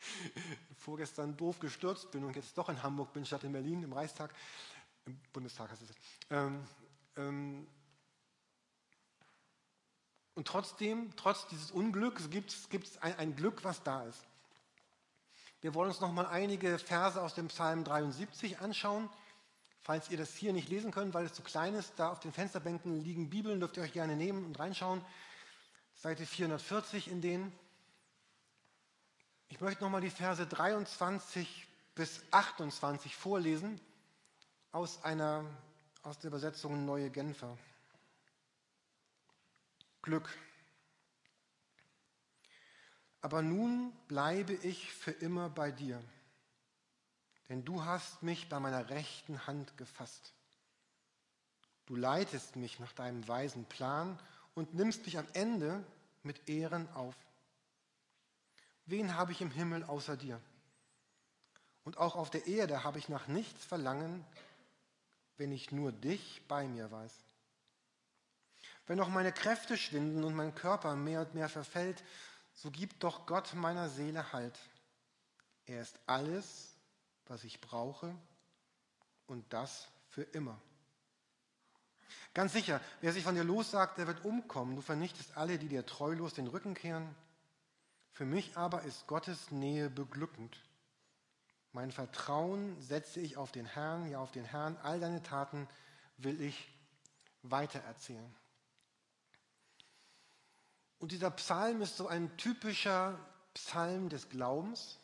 vorgestern 0.76 1.34
doof 1.34 1.60
gestürzt 1.60 2.10
bin 2.10 2.22
und 2.22 2.36
jetzt 2.36 2.58
doch 2.58 2.68
in 2.68 2.82
Hamburg 2.82 3.14
bin 3.14 3.24
statt 3.24 3.42
in 3.44 3.52
Berlin 3.52 3.82
im 3.82 3.94
Reichstag, 3.94 4.34
im 5.06 5.18
Bundestag 5.32 5.70
heißt 5.70 5.80
es. 5.80 5.94
Ähm, 6.28 6.62
ähm, 7.16 7.66
und 10.34 10.46
trotzdem, 10.46 11.16
trotz 11.16 11.46
dieses 11.46 11.70
Unglücks, 11.70 12.28
gibt 12.28 12.52
es 12.52 12.98
ein, 12.98 13.16
ein 13.16 13.34
Glück, 13.34 13.64
was 13.64 13.82
da 13.82 14.02
ist. 14.02 14.26
Wir 15.60 15.74
wollen 15.74 15.90
uns 15.90 16.00
noch 16.00 16.12
mal 16.12 16.26
einige 16.26 16.78
Verse 16.78 17.20
aus 17.20 17.34
dem 17.34 17.48
Psalm 17.48 17.84
73 17.84 18.60
anschauen. 18.60 19.10
Falls 19.82 20.10
ihr 20.10 20.16
das 20.16 20.34
hier 20.34 20.52
nicht 20.52 20.68
lesen 20.68 20.90
könnt, 20.90 21.12
weil 21.12 21.26
es 21.26 21.34
zu 21.34 21.42
klein 21.42 21.74
ist, 21.74 21.94
da 21.96 22.10
auf 22.10 22.20
den 22.20 22.32
Fensterbänken 22.32 23.02
liegen 23.02 23.28
Bibeln, 23.28 23.60
dürft 23.60 23.76
ihr 23.76 23.82
euch 23.82 23.92
gerne 23.92 24.16
nehmen 24.16 24.44
und 24.44 24.58
reinschauen. 24.58 25.04
Seite 25.94 26.24
440 26.24 27.08
in 27.08 27.20
denen. 27.20 27.52
Ich 29.48 29.60
möchte 29.60 29.82
noch 29.82 29.90
mal 29.90 30.00
die 30.00 30.10
Verse 30.10 30.46
23 30.46 31.66
bis 31.94 32.22
28 32.30 33.16
vorlesen 33.16 33.80
aus, 34.72 35.02
einer, 35.04 35.44
aus 36.02 36.18
der 36.18 36.28
Übersetzung 36.28 36.86
Neue 36.86 37.10
Genfer. 37.10 37.58
Glück. 40.00 40.30
Aber 43.20 43.42
nun 43.42 43.92
bleibe 44.08 44.54
ich 44.54 44.92
für 44.92 45.10
immer 45.10 45.50
bei 45.50 45.70
dir, 45.70 46.02
denn 47.48 47.64
du 47.64 47.84
hast 47.84 48.22
mich 48.22 48.48
bei 48.48 48.58
meiner 48.60 48.88
rechten 48.88 49.46
Hand 49.46 49.76
gefasst. 49.76 50.32
Du 51.86 51.96
leitest 51.96 52.56
mich 52.56 52.78
nach 52.78 52.92
deinem 52.92 53.26
weisen 53.26 53.64
Plan 53.64 54.18
und 54.54 54.74
nimmst 54.74 55.04
mich 55.04 55.18
am 55.18 55.26
Ende 55.32 55.84
mit 56.22 56.48
Ehren 56.48 56.88
auf. 56.94 57.16
Wen 58.86 59.16
habe 59.16 59.32
ich 59.32 59.40
im 59.40 59.50
Himmel 59.50 59.84
außer 59.84 60.16
dir? 60.16 60.40
Und 61.84 61.98
auch 61.98 62.16
auf 62.16 62.30
der 62.30 62.46
Erde 62.46 62.84
habe 62.84 62.98
ich 62.98 63.08
nach 63.08 63.26
nichts 63.26 63.64
verlangen, 63.64 64.24
wenn 65.36 65.52
ich 65.52 65.72
nur 65.72 65.92
dich 65.92 66.42
bei 66.48 66.66
mir 66.68 66.90
weiß. 66.90 67.14
Wenn 68.86 69.00
auch 69.00 69.08
meine 69.08 69.32
Kräfte 69.32 69.76
schwinden 69.76 70.24
und 70.24 70.34
mein 70.34 70.54
Körper 70.54 70.96
mehr 70.96 71.20
und 71.20 71.34
mehr 71.34 71.48
verfällt, 71.48 72.02
so 72.62 72.70
gibt 72.70 73.02
doch 73.02 73.24
Gott 73.24 73.54
meiner 73.54 73.88
Seele 73.88 74.34
Halt. 74.34 74.58
Er 75.64 75.80
ist 75.80 75.98
alles, 76.06 76.74
was 77.26 77.42
ich 77.44 77.60
brauche 77.60 78.14
und 79.26 79.50
das 79.50 79.88
für 80.10 80.22
immer. 80.22 80.60
Ganz 82.34 82.52
sicher, 82.52 82.80
wer 83.00 83.14
sich 83.14 83.24
von 83.24 83.34
dir 83.34 83.44
lossagt, 83.44 83.96
der 83.96 84.06
wird 84.06 84.26
umkommen. 84.26 84.76
Du 84.76 84.82
vernichtest 84.82 85.38
alle, 85.38 85.58
die 85.58 85.68
dir 85.68 85.86
treulos 85.86 86.34
den 86.34 86.48
Rücken 86.48 86.74
kehren. 86.74 87.14
Für 88.12 88.26
mich 88.26 88.56
aber 88.58 88.82
ist 88.82 89.06
Gottes 89.06 89.50
Nähe 89.50 89.88
beglückend. 89.88 90.60
Mein 91.72 91.92
Vertrauen 91.92 92.78
setze 92.82 93.20
ich 93.20 93.38
auf 93.38 93.52
den 93.52 93.64
Herrn, 93.64 94.10
ja 94.10 94.18
auf 94.18 94.32
den 94.32 94.44
Herrn. 94.44 94.76
All 94.82 95.00
deine 95.00 95.22
Taten 95.22 95.66
will 96.18 96.40
ich 96.42 96.68
weitererzählen. 97.42 98.34
Und 101.00 101.12
dieser 101.12 101.30
Psalm 101.30 101.80
ist 101.80 101.96
so 101.96 102.06
ein 102.06 102.36
typischer 102.36 103.18
Psalm 103.54 104.10
des 104.10 104.28
Glaubens, 104.28 104.98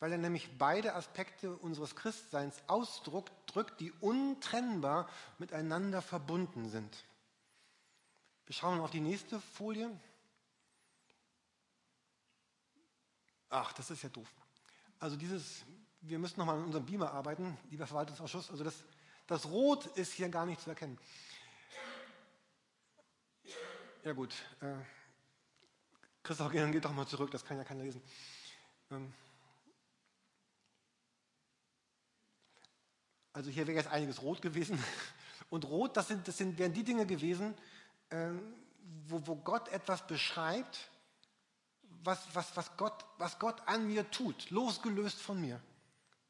weil 0.00 0.10
er 0.10 0.18
nämlich 0.18 0.58
beide 0.58 0.94
Aspekte 0.94 1.54
unseres 1.54 1.94
Christseins 1.94 2.56
ausdrückt, 2.66 3.32
drückt, 3.46 3.80
die 3.80 3.92
untrennbar 4.00 5.08
miteinander 5.38 6.00
verbunden 6.02 6.68
sind. 6.70 7.04
Wir 8.46 8.54
schauen 8.54 8.80
auf 8.80 8.90
die 8.90 9.00
nächste 9.00 9.38
Folie. 9.38 9.90
Ach, 13.50 13.72
das 13.74 13.90
ist 13.90 14.02
ja 14.02 14.08
doof. 14.08 14.28
Also 14.98 15.16
dieses, 15.16 15.64
wir 16.00 16.18
müssen 16.18 16.38
nochmal 16.38 16.56
an 16.56 16.64
unserem 16.64 16.86
Beamer 16.86 17.12
arbeiten, 17.12 17.58
lieber 17.70 17.86
Verwaltungsausschuss. 17.86 18.50
Also 18.50 18.64
das, 18.64 18.82
das 19.26 19.44
Rot 19.46 19.86
ist 19.98 20.12
hier 20.12 20.30
gar 20.30 20.46
nicht 20.46 20.60
zu 20.60 20.70
erkennen. 20.70 20.98
Ja 24.06 24.12
gut, 24.12 24.32
äh, 24.60 24.72
Christoph, 26.22 26.52
geht 26.52 26.84
doch 26.84 26.92
mal 26.92 27.08
zurück, 27.08 27.28
das 27.32 27.44
kann 27.44 27.56
ja 27.56 27.64
keiner 27.64 27.82
lesen. 27.82 28.00
Ähm, 28.92 29.12
also 33.32 33.50
hier 33.50 33.66
wäre 33.66 33.76
jetzt 33.76 33.88
einiges 33.88 34.22
rot 34.22 34.40
gewesen. 34.40 34.78
Und 35.50 35.64
rot, 35.64 35.96
das, 35.96 36.06
sind, 36.06 36.28
das 36.28 36.36
sind, 36.36 36.56
wären 36.56 36.72
die 36.72 36.84
Dinge 36.84 37.04
gewesen, 37.04 37.52
äh, 38.10 38.28
wo, 39.08 39.26
wo 39.26 39.34
Gott 39.34 39.66
etwas 39.70 40.06
beschreibt, 40.06 40.88
was, 42.04 42.32
was, 42.32 42.56
was, 42.56 42.76
Gott, 42.76 43.04
was 43.18 43.40
Gott 43.40 43.60
an 43.66 43.88
mir 43.88 44.08
tut, 44.12 44.50
losgelöst 44.50 45.20
von 45.20 45.40
mir. 45.40 45.60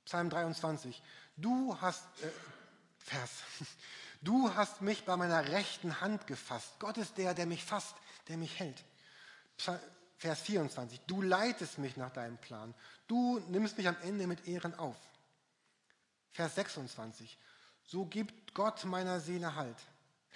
Psalm 0.07 0.31
23. 0.31 1.03
Du 1.37 1.79
hast, 1.79 2.07
äh, 2.23 2.31
Vers, 3.01 3.43
du 4.23 4.55
hast 4.55 4.83
mich 4.83 5.05
bei 5.05 5.17
meiner 5.17 5.49
rechten 5.49 6.01
Hand 6.01 6.27
gefasst. 6.27 6.73
Gott 6.79 6.99
ist 6.99 7.19
der, 7.19 7.35
der 7.35 7.47
mich 7.47 7.65
fasst, 7.65 7.95
der 8.29 8.37
mich 8.37 8.59
hält. 8.59 8.85
Vers 10.19 10.41
24. 10.41 11.01
Du 11.07 11.23
leitest 11.23 11.79
mich 11.79 11.97
nach 11.97 12.13
deinem 12.13 12.39
Plan. 12.39 12.75
Du 13.07 13.39
nimmst 13.49 13.77
mich 13.77 13.89
am 13.89 13.97
Ende 14.03 14.27
mit 14.27 14.47
Ehren 14.47 14.75
auf. 14.79 14.97
Vers 16.33 16.55
26. 16.55 17.39
So 17.85 18.05
gibt 18.05 18.55
Gott 18.55 18.85
meiner 18.85 19.21
Seele 19.21 19.55
Halt. 19.55 19.77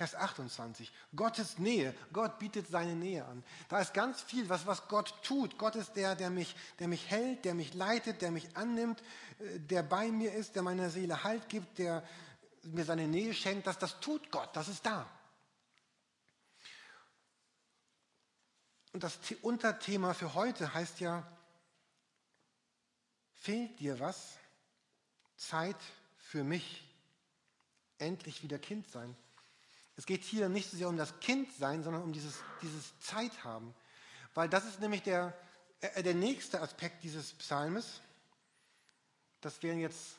Vers 0.00 0.14
28. 0.14 0.90
Gottes 1.14 1.58
Nähe. 1.58 1.94
Gott 2.10 2.38
bietet 2.38 2.66
seine 2.68 2.94
Nähe 2.94 3.22
an. 3.26 3.44
Da 3.68 3.80
ist 3.80 3.92
ganz 3.92 4.22
viel, 4.22 4.48
was, 4.48 4.66
was 4.66 4.88
Gott 4.88 5.12
tut. 5.22 5.58
Gott 5.58 5.76
ist 5.76 5.94
der, 5.94 6.14
der 6.14 6.30
mich, 6.30 6.56
der 6.78 6.88
mich 6.88 7.10
hält, 7.10 7.44
der 7.44 7.52
mich 7.52 7.74
leitet, 7.74 8.22
der 8.22 8.30
mich 8.30 8.56
annimmt, 8.56 9.02
äh, 9.40 9.58
der 9.58 9.82
bei 9.82 10.10
mir 10.10 10.32
ist, 10.32 10.54
der 10.54 10.62
meiner 10.62 10.88
Seele 10.88 11.22
Halt 11.22 11.50
gibt, 11.50 11.78
der 11.78 12.02
mir 12.62 12.84
seine 12.84 13.08
Nähe 13.08 13.34
schenkt. 13.34 13.66
Das, 13.66 13.78
das 13.78 14.00
tut 14.00 14.30
Gott. 14.30 14.54
Das 14.54 14.68
ist 14.68 14.84
da. 14.84 15.08
Und 18.92 19.04
das 19.04 19.18
Unterthema 19.42 20.14
für 20.14 20.34
heute 20.34 20.74
heißt 20.74 21.00
ja, 21.00 21.26
fehlt 23.34 23.78
dir 23.78 24.00
was? 24.00 24.36
Zeit 25.36 25.76
für 26.16 26.44
mich. 26.44 26.86
Endlich 27.98 28.42
wieder 28.42 28.58
Kind 28.58 28.88
sein. 28.88 29.16
Es 29.96 30.06
geht 30.06 30.22
hier 30.22 30.48
nicht 30.48 30.70
so 30.70 30.76
sehr 30.76 30.88
um 30.88 30.96
das 30.96 31.20
Kindsein, 31.20 31.82
sondern 31.82 32.02
um 32.02 32.12
dieses, 32.12 32.42
dieses 32.62 32.98
Zeithaben. 33.00 33.74
Weil 34.34 34.48
das 34.48 34.64
ist 34.64 34.80
nämlich 34.80 35.02
der, 35.02 35.36
äh, 35.80 36.02
der 36.02 36.14
nächste 36.14 36.60
Aspekt 36.62 37.02
dieses 37.02 37.34
Psalmes. 37.34 38.00
Das 39.40 39.62
wären 39.62 39.78
jetzt, 39.78 40.16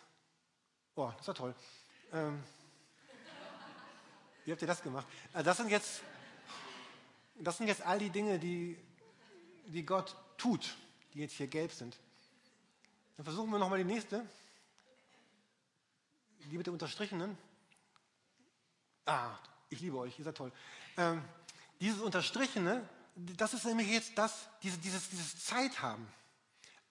oh, 0.95 1.11
das 1.17 1.27
war 1.27 1.35
toll. 1.35 1.55
Ähm, 2.13 2.43
wie 4.43 4.51
habt 4.51 4.61
ihr 4.61 4.67
das 4.67 4.81
gemacht? 4.81 5.07
Äh, 5.33 5.43
das 5.43 5.57
sind 5.57 5.69
jetzt, 5.69 6.01
das 7.35 7.57
sind 7.57 7.67
jetzt 7.67 7.81
all 7.83 7.99
die 7.99 8.09
Dinge, 8.09 8.37
die, 8.37 8.77
die 9.67 9.85
Gott 9.85 10.15
tut, 10.37 10.75
die 11.13 11.19
jetzt 11.19 11.33
hier 11.33 11.47
gelb 11.47 11.71
sind. 11.71 11.97
Dann 13.15 13.23
versuchen 13.23 13.49
wir 13.49 13.59
nochmal 13.59 13.77
die 13.77 13.85
nächste. 13.85 14.25
Die 16.51 16.57
mit 16.57 16.65
der 16.65 16.73
unterstrichenen. 16.73 17.37
Ah, 19.05 19.37
ich 19.69 19.79
liebe 19.79 19.97
euch, 19.97 20.17
ihr 20.19 20.25
seid 20.25 20.35
toll. 20.35 20.51
Ähm, 20.97 21.23
dieses 21.79 22.01
Unterstrichene, 22.01 22.87
das 23.15 23.53
ist 23.53 23.65
nämlich 23.65 23.87
jetzt 23.87 24.17
das, 24.17 24.49
diese, 24.63 24.77
dieses, 24.79 25.09
dieses 25.09 25.45
Zeithaben. 25.45 26.07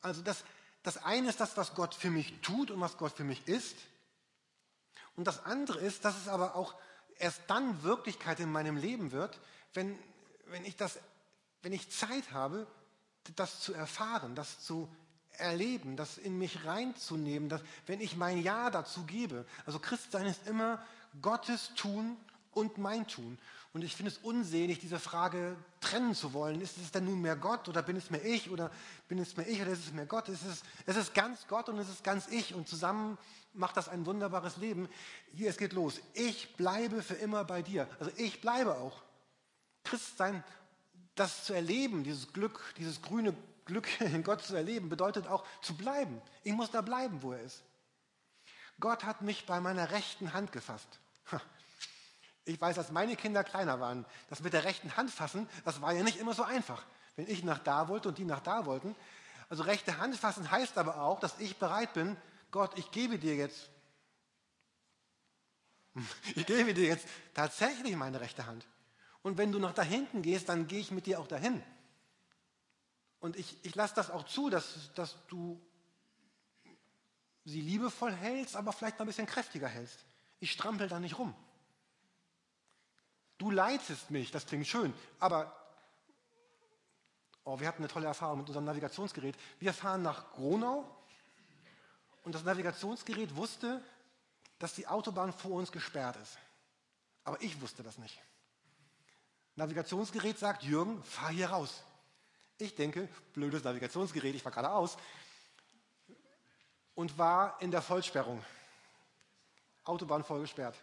Also 0.01 0.23
das, 0.23 0.45
das 0.83 0.97
eine 0.99 1.29
ist 1.29 1.41
das, 1.41 1.57
was 1.57 1.75
Gott 1.75 1.95
für 1.95 2.11
mich 2.11 2.41
tut 2.41 2.71
und 2.71 2.81
was 2.81 2.97
Gott 2.97 3.13
für 3.13 3.25
mich 3.25 3.47
ist. 3.47 3.77
Und 5.21 5.27
das 5.27 5.45
andere 5.45 5.81
ist, 5.81 6.07
dass 6.07 6.17
es 6.17 6.29
aber 6.29 6.57
auch 6.57 6.75
erst 7.19 7.43
dann 7.47 7.83
Wirklichkeit 7.83 8.41
in 8.41 8.51
meinem 8.51 8.79
Leben 8.79 9.13
wird, 9.13 9.39
wenn, 9.75 9.99
wenn, 10.47 10.65
ich, 10.65 10.77
das, 10.77 10.99
wenn 11.61 11.75
ich 11.75 11.91
Zeit 11.91 12.33
habe, 12.33 12.67
das 13.37 13.61
zu 13.61 13.75
erfahren, 13.75 14.35
das 14.35 14.65
zu 14.65 14.89
erleben, 15.33 15.99
das 15.99 16.17
in 16.17 16.39
mich 16.39 16.65
reinzunehmen, 16.65 17.51
dass, 17.51 17.61
wenn 17.87 18.01
ich 18.01 18.17
mein 18.17 18.43
Ja 18.43 18.71
dazu 18.71 19.05
gebe. 19.05 19.45
Also 19.67 19.79
Christsein 19.79 20.25
ist 20.25 20.47
immer 20.47 20.83
Gottes 21.21 21.75
Tun 21.75 22.17
und 22.53 22.79
mein 22.79 23.07
Tun. 23.07 23.39
Und 23.75 23.85
ich 23.85 23.95
finde 23.95 24.13
es 24.13 24.19
unsinnig, 24.19 24.79
diese 24.79 24.99
Frage 24.99 25.55
trennen 25.83 26.15
zu 26.15 26.33
wollen. 26.33 26.63
Ist 26.63 26.79
es 26.79 26.93
denn 26.93 27.05
nun 27.05 27.21
mehr 27.21 27.37
Gott 27.37 27.69
oder 27.69 27.83
bin 27.83 27.97
es 27.97 28.09
mehr 28.11 28.25
ich 28.25 28.51
oder 28.51 28.71
bin 29.07 29.19
es 29.19 29.37
mehr 29.37 29.47
ich 29.47 29.61
oder 29.61 29.71
ist 29.71 29.87
es 29.87 29.93
mehr 29.93 30.07
Gott? 30.07 30.31
Es 30.31 30.43
ist, 30.43 30.65
es 30.87 30.97
ist 30.97 31.13
ganz 31.13 31.47
Gott 31.47 31.69
und 31.69 31.79
es 31.79 31.91
ist 31.91 32.03
ganz 32.03 32.27
ich 32.29 32.55
und 32.55 32.67
zusammen 32.67 33.19
macht 33.53 33.77
das 33.77 33.89
ein 33.89 34.07
wunderbares 34.07 34.57
Leben. 34.57 34.89
Hier, 35.33 35.51
es 35.51 35.57
geht 35.57 35.73
los. 35.73 36.01
Ich 36.15 36.57
bleibe 36.57 37.03
für 37.03 37.15
immer 37.15 37.45
bei 37.45 37.63
dir. 37.63 37.89
Also 37.99 38.13
ich 38.17 38.41
bleibe 38.41 38.77
auch. 38.77 39.03
Christsein, 39.85 40.45
das 41.15 41.45
zu 41.45 41.53
erleben, 41.53 42.05
dieses 42.05 42.33
Glück, 42.33 42.75
dieses 42.79 43.03
grüne 43.03 43.35
Glück 43.65 43.89
in 44.01 44.23
Gott 44.23 44.43
zu 44.43 44.55
erleben, 44.55 44.89
bedeutet 44.89 45.27
auch 45.27 45.45
zu 45.63 45.77
bleiben. 45.77 46.21
Ich 46.43 46.53
muss 46.53 46.71
da 46.71 46.81
bleiben, 46.81 47.23
wo 47.23 47.33
er 47.33 47.43
ist. 47.43 47.63
Gott 48.79 49.05
hat 49.05 49.23
mich 49.23 49.47
bei 49.47 49.61
meiner 49.61 49.91
rechten 49.91 50.33
Hand 50.33 50.53
gefasst. 50.53 51.01
Ich 52.47 52.61
weiß, 52.61 52.79
als 52.79 52.91
meine 52.91 53.15
Kinder 53.15 53.45
kleiner 53.45 53.79
waren, 53.79 54.07
das 54.31 54.41
mit 54.41 54.55
der 54.55 54.65
rechten 54.65 54.97
Hand 54.97 55.11
fassen, 55.11 55.49
das 55.65 55.83
war 55.83 55.93
ja 55.93 56.03
nicht 56.03 56.19
immer 56.19 56.33
so 56.33 56.43
einfach. 56.43 56.83
Wenn 57.15 57.29
ich 57.29 57.45
nach 57.45 57.59
da 57.59 57.89
wollte 57.89 58.09
und 58.09 58.19
die 58.19 58.25
nach 58.25 58.41
da 58.41 58.65
wollten. 58.65 58.97
Also 59.51 59.65
rechte 59.65 59.99
Hand 59.99 60.17
fassen 60.17 60.51
heißt 60.51 60.79
aber 60.79 61.03
auch, 61.03 61.21
dass 61.21 61.39
ich 61.39 61.59
bereit 61.59 61.93
bin, 61.93 62.17
Gott, 62.51 62.77
ich 62.79 62.91
gebe 62.91 63.19
dir 63.19 63.35
jetzt, 63.37 63.71
ich 66.35 66.47
gebe 66.47 66.75
dir 66.75 66.87
jetzt 66.87 67.07
tatsächlich 67.35 67.95
meine 67.97 68.21
rechte 68.21 68.47
Hand. 68.47 68.67
Und 69.23 69.39
wenn 69.39 69.53
du 69.53 69.59
nach 69.59 69.75
da 69.75 69.83
hinten 69.83 70.23
gehst, 70.23 70.49
dann 70.49 70.67
gehe 70.67 70.81
ich 70.81 70.91
mit 70.91 71.07
dir 71.07 71.21
auch 71.21 71.27
dahin. 71.27 71.63
Und 73.21 73.37
ich, 73.37 73.63
ich 73.65 73.75
lasse 73.75 73.95
das 73.95 74.11
auch 74.11 74.25
zu, 74.25 74.49
dass, 74.49 74.93
dass 74.95 75.17
du 75.29 75.61
sie 77.45 77.61
liebevoll 77.61 78.13
hältst, 78.13 78.57
aber 78.57 78.73
vielleicht 78.73 78.99
noch 78.99 79.05
ein 79.05 79.09
bisschen 79.09 79.27
kräftiger 79.27 79.69
hältst. 79.69 80.05
Ich 80.39 80.53
strampel 80.53 80.89
da 80.89 80.99
nicht 80.99 81.19
rum. 81.19 81.35
Du 83.37 83.51
leitest 83.51 84.11
mich, 84.11 84.31
das 84.31 84.47
klingt 84.47 84.67
schön, 84.67 84.93
aber 85.19 85.55
oh, 87.45 87.59
wir 87.61 87.69
hatten 87.69 87.83
eine 87.83 87.89
tolle 87.89 88.07
Erfahrung 88.07 88.39
mit 88.39 88.49
unserem 88.49 88.65
Navigationsgerät. 88.65 89.37
Wir 89.59 89.73
fahren 89.73 90.03
nach 90.03 90.33
Gronau 90.33 91.00
Und 92.23 92.35
das 92.35 92.45
Navigationsgerät 92.45 93.35
wusste, 93.37 93.83
dass 94.59 94.75
die 94.75 94.87
Autobahn 94.87 95.33
vor 95.33 95.53
uns 95.53 95.73
gesperrt 95.73 96.17
ist. 96.17 96.39
Aber 97.25 97.41
ich 97.43 97.61
wusste 97.61 97.83
das 97.83 97.99
nicht. 97.99 98.21
Navigationsgerät 99.57 100.39
sagt, 100.39 100.63
Jürgen, 100.63 101.03
fahr 101.03 101.31
hier 101.31 101.51
raus. 101.51 101.83
Ich 102.59 102.75
denke, 102.75 103.09
blödes 103.33 103.65
Navigationsgerät, 103.65 104.35
ich 104.35 104.45
war 104.45 104.53
geradeaus 104.53 104.97
und 106.95 107.17
war 107.17 107.61
in 107.63 107.71
der 107.71 107.83
Vollsperrung. 107.83 108.45
Autobahn 109.85 110.25
voll 110.25 110.43
gesperrt. 110.43 110.77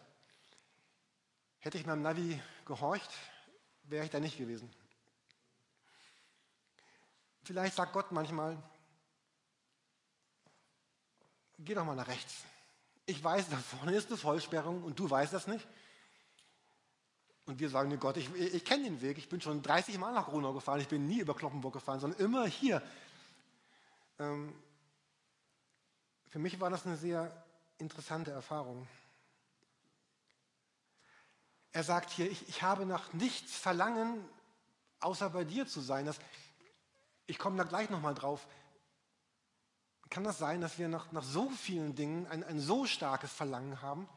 Hätte 1.59 1.77
ich 1.77 1.85
meinem 1.85 2.01
Navi 2.01 2.41
gehorcht, 2.65 3.11
wäre 3.83 4.05
ich 4.05 4.11
da 4.11 4.19
nicht 4.19 4.37
gewesen. 4.37 4.73
Vielleicht 7.43 7.75
sagt 7.75 7.93
Gott 7.93 8.11
manchmal, 8.11 8.57
geh 11.67 11.75
doch 11.75 11.85
mal 11.85 11.95
nach 11.95 12.07
rechts. 12.07 12.43
Ich 13.05 13.21
weiß, 13.21 13.49
da 13.49 13.57
vorne 13.57 13.95
ist 13.95 14.07
eine 14.07 14.17
Vollsperrung 14.17 14.83
und 14.83 14.97
du 14.97 15.09
weißt 15.09 15.33
das 15.33 15.47
nicht. 15.47 15.67
Und 17.45 17.59
wir 17.59 17.69
sagen, 17.69 17.97
Gott, 17.99 18.17
ich, 18.17 18.33
ich 18.35 18.65
kenne 18.65 18.85
den 18.85 19.01
Weg, 19.01 19.17
ich 19.17 19.29
bin 19.29 19.41
schon 19.41 19.61
30 19.61 19.97
Mal 19.97 20.13
nach 20.13 20.27
Gronau 20.27 20.53
gefahren, 20.53 20.79
ich 20.79 20.87
bin 20.87 21.07
nie 21.07 21.19
über 21.19 21.35
Kloppenburg 21.35 21.73
gefahren, 21.73 21.99
sondern 21.99 22.19
immer 22.19 22.45
hier. 22.45 22.81
Ähm, 24.19 24.53
für 26.29 26.39
mich 26.39 26.59
war 26.59 26.69
das 26.69 26.85
eine 26.85 26.97
sehr 26.97 27.45
interessante 27.77 28.31
Erfahrung. 28.31 28.87
Er 31.71 31.83
sagt 31.83 32.09
hier, 32.09 32.29
ich, 32.29 32.47
ich 32.49 32.61
habe 32.63 32.85
nach 32.85 33.13
nichts 33.13 33.57
Verlangen, 33.57 34.23
außer 34.99 35.29
bei 35.29 35.43
dir 35.43 35.67
zu 35.67 35.79
sein. 35.79 36.05
Das, 36.05 36.19
ich 37.27 37.37
komme 37.37 37.57
da 37.57 37.63
gleich 37.63 37.89
nochmal 37.89 38.15
drauf. 38.15 38.47
Kann 40.09 40.23
das 40.23 40.37
sein, 40.37 40.61
dass 40.61 40.77
wir 40.77 40.87
nach, 40.87 41.11
nach 41.11 41.23
so 41.23 41.49
vielen 41.49 41.95
Dingen 41.95 42.27
ein, 42.27 42.43
ein 42.43 42.59
so 42.59 42.85
starkes 42.85 43.31
Verlangen 43.31 43.81
haben, 43.81 44.07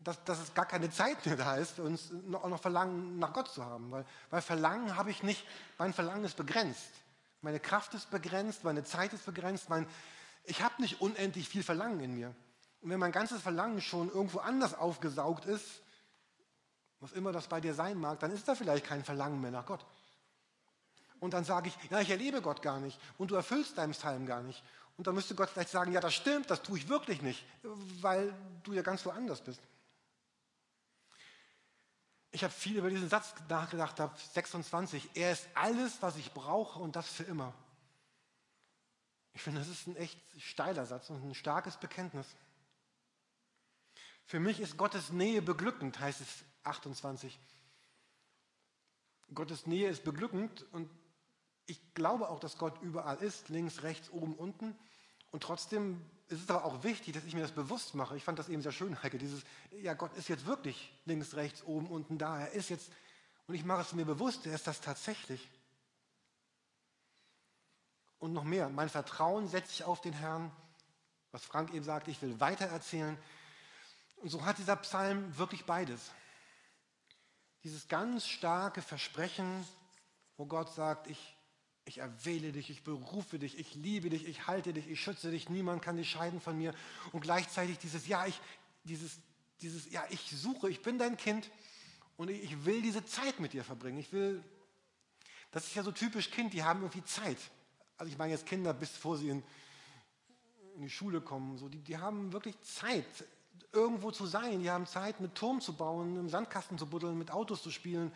dass, 0.00 0.22
dass 0.24 0.38
es 0.38 0.54
gar 0.54 0.66
keine 0.66 0.90
Zeit 0.90 1.24
mehr 1.26 1.36
da 1.36 1.56
ist, 1.56 1.78
uns 1.80 2.10
noch, 2.10 2.46
noch 2.48 2.60
Verlangen 2.60 3.18
nach 3.18 3.32
Gott 3.32 3.48
zu 3.48 3.64
haben. 3.64 3.90
Weil, 3.90 4.04
weil 4.30 4.42
Verlangen 4.42 4.96
habe 4.96 5.10
ich 5.10 5.22
nicht, 5.22 5.44
mein 5.76 5.92
Verlangen 5.92 6.24
ist 6.24 6.36
begrenzt. 6.36 6.90
Meine 7.40 7.60
Kraft 7.60 7.94
ist 7.94 8.10
begrenzt, 8.10 8.64
meine 8.64 8.84
Zeit 8.84 9.12
ist 9.12 9.24
begrenzt, 9.26 9.68
mein, 9.68 9.86
ich 10.44 10.62
habe 10.62 10.80
nicht 10.80 11.00
unendlich 11.00 11.48
viel 11.48 11.62
Verlangen 11.62 12.00
in 12.00 12.14
mir. 12.14 12.34
Und 12.80 12.90
wenn 12.90 12.98
mein 12.98 13.12
ganzes 13.12 13.42
Verlangen 13.42 13.80
schon 13.80 14.08
irgendwo 14.08 14.38
anders 14.38 14.74
aufgesaugt 14.74 15.44
ist, 15.44 15.82
was 17.00 17.12
immer 17.12 17.32
das 17.32 17.46
bei 17.46 17.60
dir 17.60 17.74
sein 17.74 17.98
mag, 17.98 18.18
dann 18.20 18.32
ist 18.32 18.48
da 18.48 18.54
vielleicht 18.54 18.84
kein 18.84 19.04
Verlangen 19.04 19.40
mehr 19.40 19.50
nach 19.50 19.66
Gott. 19.66 19.84
Und 21.20 21.34
dann 21.34 21.44
sage 21.44 21.68
ich, 21.68 21.90
ja, 21.90 22.00
ich 22.00 22.10
erlebe 22.10 22.42
Gott 22.42 22.62
gar 22.62 22.78
nicht 22.78 22.98
und 23.18 23.30
du 23.30 23.34
erfüllst 23.34 23.78
deinen 23.78 23.92
Psalm 23.92 24.26
gar 24.26 24.42
nicht. 24.42 24.62
Und 24.98 25.06
dann 25.06 25.14
müsste 25.14 25.36
Gott 25.36 25.48
vielleicht 25.48 25.70
sagen, 25.70 25.92
ja, 25.92 26.00
das 26.00 26.12
stimmt, 26.12 26.50
das 26.50 26.60
tue 26.60 26.76
ich 26.76 26.88
wirklich 26.88 27.22
nicht, 27.22 27.44
weil 27.62 28.34
du 28.64 28.72
ja 28.72 28.82
ganz 28.82 29.06
woanders 29.06 29.40
bist. 29.40 29.60
Ich 32.32 32.42
habe 32.42 32.52
viel 32.52 32.76
über 32.76 32.90
diesen 32.90 33.08
Satz 33.08 33.32
nachgedacht, 33.48 34.00
ab 34.00 34.20
26. 34.34 35.10
Er 35.14 35.32
ist 35.32 35.48
alles, 35.54 36.02
was 36.02 36.16
ich 36.16 36.32
brauche 36.32 36.80
und 36.80 36.96
das 36.96 37.08
für 37.08 37.22
immer. 37.22 37.54
Ich 39.34 39.42
finde, 39.42 39.60
das 39.60 39.68
ist 39.68 39.86
ein 39.86 39.94
echt 39.94 40.18
steiler 40.36 40.84
Satz 40.84 41.10
und 41.10 41.24
ein 41.24 41.34
starkes 41.36 41.76
Bekenntnis. 41.76 42.26
Für 44.26 44.40
mich 44.40 44.58
ist 44.58 44.76
Gottes 44.76 45.10
Nähe 45.10 45.42
beglückend, 45.42 46.00
heißt 46.00 46.20
es 46.20 46.44
28. 46.64 47.38
Gottes 49.32 49.66
Nähe 49.66 49.88
ist 49.88 50.02
beglückend 50.02 50.66
und 50.72 50.90
ich 51.68 51.94
glaube 51.94 52.30
auch, 52.30 52.40
dass 52.40 52.56
Gott 52.56 52.80
überall 52.80 53.18
ist, 53.18 53.50
links, 53.50 53.82
rechts, 53.82 54.10
oben, 54.10 54.34
unten. 54.34 54.76
Und 55.30 55.42
trotzdem 55.42 56.02
ist 56.28 56.42
es 56.42 56.50
aber 56.50 56.64
auch 56.64 56.82
wichtig, 56.82 57.12
dass 57.12 57.24
ich 57.24 57.34
mir 57.34 57.42
das 57.42 57.52
bewusst 57.52 57.94
mache. 57.94 58.16
Ich 58.16 58.24
fand 58.24 58.38
das 58.38 58.48
eben 58.48 58.62
sehr 58.62 58.72
schön, 58.72 59.00
Heike, 59.02 59.18
dieses, 59.18 59.42
ja, 59.82 59.92
Gott 59.92 60.16
ist 60.16 60.28
jetzt 60.28 60.46
wirklich 60.46 60.90
links, 61.04 61.34
rechts, 61.34 61.62
oben, 61.64 61.86
unten, 61.86 62.16
da. 62.16 62.40
Er 62.40 62.52
ist 62.52 62.70
jetzt, 62.70 62.90
und 63.46 63.54
ich 63.54 63.64
mache 63.64 63.82
es 63.82 63.92
mir 63.92 64.06
bewusst, 64.06 64.46
er 64.46 64.54
ist 64.54 64.66
das 64.66 64.80
tatsächlich. 64.80 65.46
Und 68.18 68.32
noch 68.32 68.44
mehr, 68.44 68.70
mein 68.70 68.88
Vertrauen 68.88 69.46
setze 69.46 69.72
ich 69.72 69.84
auf 69.84 70.00
den 70.00 70.14
Herrn, 70.14 70.50
was 71.32 71.44
Frank 71.44 71.74
eben 71.74 71.84
sagt, 71.84 72.08
ich 72.08 72.20
will 72.22 72.40
weitererzählen. 72.40 73.18
Und 74.16 74.30
so 74.30 74.44
hat 74.46 74.56
dieser 74.56 74.76
Psalm 74.76 75.36
wirklich 75.36 75.66
beides. 75.66 76.10
Dieses 77.62 77.88
ganz 77.88 78.26
starke 78.26 78.80
Versprechen, 78.80 79.66
wo 80.38 80.46
Gott 80.46 80.72
sagt, 80.72 81.08
ich 81.08 81.37
ich 81.88 81.98
erwähle 81.98 82.52
dich, 82.52 82.68
ich 82.68 82.84
berufe 82.84 83.38
dich, 83.38 83.58
ich 83.58 83.74
liebe 83.74 84.10
dich, 84.10 84.28
ich 84.28 84.46
halte 84.46 84.74
dich, 84.74 84.88
ich 84.88 85.00
schütze 85.00 85.30
dich, 85.30 85.48
niemand 85.48 85.82
kann 85.82 85.96
dich 85.96 86.10
scheiden 86.10 86.40
von 86.40 86.56
mir. 86.56 86.74
Und 87.12 87.22
gleichzeitig 87.22 87.78
dieses, 87.78 88.06
ja, 88.06 88.26
ich, 88.26 88.38
dieses, 88.84 89.18
dieses, 89.62 89.90
ja, 89.90 90.04
ich 90.10 90.30
suche, 90.30 90.68
ich 90.68 90.82
bin 90.82 90.98
dein 90.98 91.16
Kind 91.16 91.50
und 92.18 92.28
ich 92.28 92.64
will 92.66 92.82
diese 92.82 93.04
Zeit 93.06 93.40
mit 93.40 93.54
dir 93.54 93.64
verbringen. 93.64 93.98
Ich 93.98 94.12
will, 94.12 94.44
das 95.50 95.66
ist 95.66 95.74
ja 95.74 95.82
so 95.82 95.90
typisch 95.90 96.30
Kind, 96.30 96.52
die 96.52 96.62
haben 96.62 96.82
irgendwie 96.82 97.04
Zeit. 97.04 97.38
Also 97.96 98.12
ich 98.12 98.18
meine 98.18 98.32
jetzt 98.32 98.44
Kinder, 98.44 98.74
bis 98.74 98.90
vor 98.90 99.16
sie 99.16 99.30
in, 99.30 99.42
in 100.76 100.82
die 100.82 100.90
Schule 100.90 101.22
kommen, 101.22 101.56
so, 101.56 101.68
die, 101.68 101.80
die 101.80 101.96
haben 101.96 102.32
wirklich 102.32 102.60
Zeit, 102.60 103.06
irgendwo 103.72 104.10
zu 104.10 104.26
sein. 104.26 104.60
Die 104.60 104.70
haben 104.70 104.86
Zeit, 104.86 105.18
einen 105.18 105.32
Turm 105.34 105.60
zu 105.60 105.72
bauen, 105.74 106.16
im 106.16 106.28
Sandkasten 106.28 106.78
zu 106.78 106.86
buddeln, 106.86 107.18
mit 107.18 107.30
Autos 107.30 107.62
zu 107.62 107.70
spielen. 107.70 108.12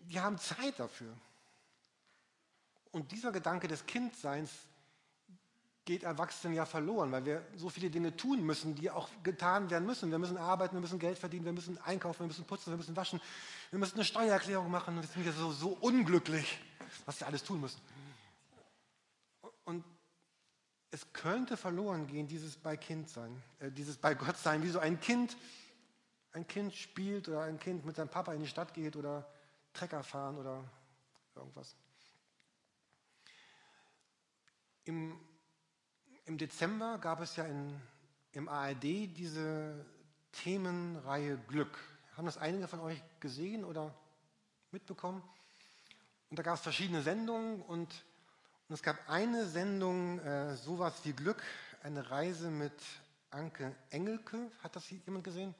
Die 0.00 0.18
haben 0.18 0.38
Zeit 0.38 0.78
dafür. 0.78 1.14
Und 2.92 3.12
dieser 3.12 3.32
Gedanke 3.32 3.68
des 3.68 3.86
Kindseins 3.86 4.50
geht 5.88 6.02
Erwachsenen 6.02 6.54
ja 6.54 6.66
verloren, 6.66 7.10
weil 7.12 7.24
wir 7.24 7.46
so 7.56 7.70
viele 7.70 7.88
Dinge 7.88 8.14
tun 8.14 8.44
müssen, 8.44 8.74
die 8.74 8.90
auch 8.90 9.08
getan 9.22 9.70
werden 9.70 9.86
müssen. 9.86 10.10
Wir 10.10 10.18
müssen 10.18 10.36
arbeiten, 10.36 10.74
wir 10.76 10.82
müssen 10.82 10.98
Geld 10.98 11.18
verdienen, 11.18 11.46
wir 11.46 11.52
müssen 11.54 11.78
einkaufen, 11.78 12.20
wir 12.20 12.26
müssen 12.26 12.44
putzen, 12.44 12.70
wir 12.70 12.76
müssen 12.76 12.94
waschen, 12.94 13.22
wir 13.70 13.78
müssen 13.78 13.94
eine 13.94 14.04
Steuererklärung 14.04 14.70
machen. 14.70 14.96
Und 14.96 15.02
jetzt 15.02 15.14
sind 15.14 15.24
wir 15.24 15.32
so, 15.32 15.50
so 15.50 15.70
unglücklich, 15.80 16.60
was 17.06 17.20
wir 17.20 17.26
alles 17.26 17.42
tun 17.42 17.62
müssen. 17.62 17.80
Und 19.64 19.82
es 20.90 21.10
könnte 21.14 21.56
verloren 21.56 22.06
gehen, 22.06 22.28
dieses 22.28 22.56
bei 22.56 22.76
Kind 22.76 23.08
sein, 23.08 23.42
äh, 23.58 23.70
dieses 23.70 23.96
bei 23.96 24.14
Gott 24.14 24.36
sein, 24.36 24.62
wie 24.62 24.68
so 24.68 24.80
ein 24.80 25.00
Kind, 25.00 25.38
ein 26.32 26.46
Kind 26.46 26.74
spielt 26.74 27.28
oder 27.28 27.44
ein 27.44 27.58
Kind 27.58 27.86
mit 27.86 27.96
seinem 27.96 28.10
Papa 28.10 28.34
in 28.34 28.40
die 28.40 28.46
Stadt 28.46 28.74
geht 28.74 28.94
oder 28.94 29.26
Trecker 29.72 30.02
fahren 30.02 30.36
oder 30.36 30.64
irgendwas. 31.34 31.76
Im, 34.88 35.20
Im 36.24 36.38
Dezember 36.38 36.96
gab 36.96 37.20
es 37.20 37.36
ja 37.36 37.44
in, 37.44 37.78
im 38.32 38.48
ARD 38.48 38.82
diese 38.82 39.84
Themenreihe 40.32 41.36
Glück. 41.46 41.78
Haben 42.16 42.24
das 42.24 42.38
einige 42.38 42.66
von 42.68 42.80
euch 42.80 42.98
gesehen 43.20 43.66
oder 43.66 43.94
mitbekommen? 44.70 45.22
Und 46.30 46.38
da 46.38 46.42
gab 46.42 46.54
es 46.54 46.62
verschiedene 46.62 47.02
Sendungen 47.02 47.60
und, 47.60 48.02
und, 48.68 48.74
es 48.74 48.82
gab 48.82 48.96
eine 49.10 49.46
Sendung, 49.46 50.20
äh, 50.20 50.56
sowas 50.56 50.94
wie 51.04 51.12
Glück, 51.12 51.42
eine 51.82 52.10
Reise 52.10 52.50
mit 52.50 52.72
Anke 53.28 53.76
Engelke. 53.90 54.50
Hat 54.62 54.74
das 54.74 54.88
jemand 54.88 55.22
gesehen? 55.22 55.54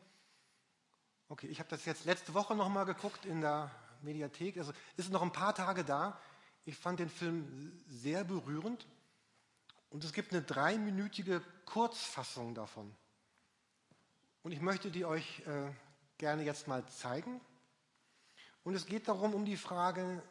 Okay, 1.29 1.49
ich 1.49 1.59
habe 1.59 1.69
das 1.69 1.85
jetzt 1.85 2.07
letzte 2.07 2.33
Woche 2.33 2.57
nochmal 2.57 2.87
geguckt 2.87 3.27
in 3.27 3.43
der 3.43 3.71
Mediathek. 4.01 4.57
Also 4.57 4.73
ist 4.97 5.11
noch 5.11 5.21
ein 5.21 5.33
paar 5.33 5.55
Tage 5.55 5.85
da. 5.85 6.19
Ich 6.65 6.79
fand 6.79 7.01
den 7.01 7.11
Film 7.11 7.79
sehr 7.89 8.25
berührend. 8.25 8.87
Und 9.91 10.05
es 10.05 10.13
gibt 10.13 10.33
eine 10.33 10.43
dreiminütige 10.43 11.43
Kurzfassung 11.65 12.55
davon. 12.55 12.95
Und 14.43 14.53
ich 14.53 14.61
möchte 14.61 14.91
die 14.91 15.05
euch 15.05 15.41
äh, 15.47 15.71
gerne 16.19 16.43
jetzt 16.43 16.69
mal 16.69 16.87
zeigen. 16.87 17.41
Und 18.65 18.75
es 18.75 18.87
geht 18.87 19.09
darum, 19.09 19.35
um 19.35 19.45
die 19.45 19.57
Frage, 19.57 20.23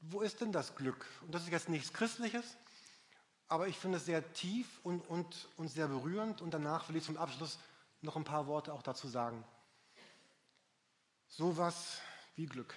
wo 0.00 0.20
ist 0.20 0.40
denn 0.40 0.52
das 0.52 0.74
Glück? 0.76 1.06
Und 1.22 1.34
das 1.34 1.42
ist 1.42 1.50
jetzt 1.50 1.68
nichts 1.68 1.92
Christliches, 1.92 2.56
aber 3.48 3.68
ich 3.68 3.78
finde 3.78 3.98
es 3.98 4.06
sehr 4.06 4.32
tief 4.32 4.80
und, 4.82 5.00
und, 5.08 5.48
und 5.56 5.68
sehr 5.68 5.88
berührend. 5.88 6.40
Und 6.40 6.52
danach 6.52 6.88
will 6.88 6.96
ich 6.96 7.04
zum 7.04 7.16
Abschluss 7.16 7.58
noch 8.00 8.16
ein 8.16 8.24
paar 8.24 8.46
Worte 8.46 8.72
auch 8.72 8.82
dazu 8.82 9.08
sagen. 9.08 9.44
Sowas 11.28 12.00
wie 12.36 12.46
Glück. 12.46 12.74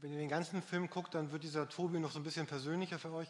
Wenn 0.00 0.12
ihr 0.12 0.18
den 0.18 0.28
ganzen 0.28 0.62
Film 0.62 0.88
guckt, 0.88 1.14
dann 1.14 1.32
wird 1.32 1.42
dieser 1.42 1.68
Tobi 1.68 1.98
noch 1.98 2.10
so 2.10 2.18
ein 2.18 2.24
bisschen 2.24 2.46
persönlicher 2.46 2.98
für 2.98 3.12
euch. 3.12 3.28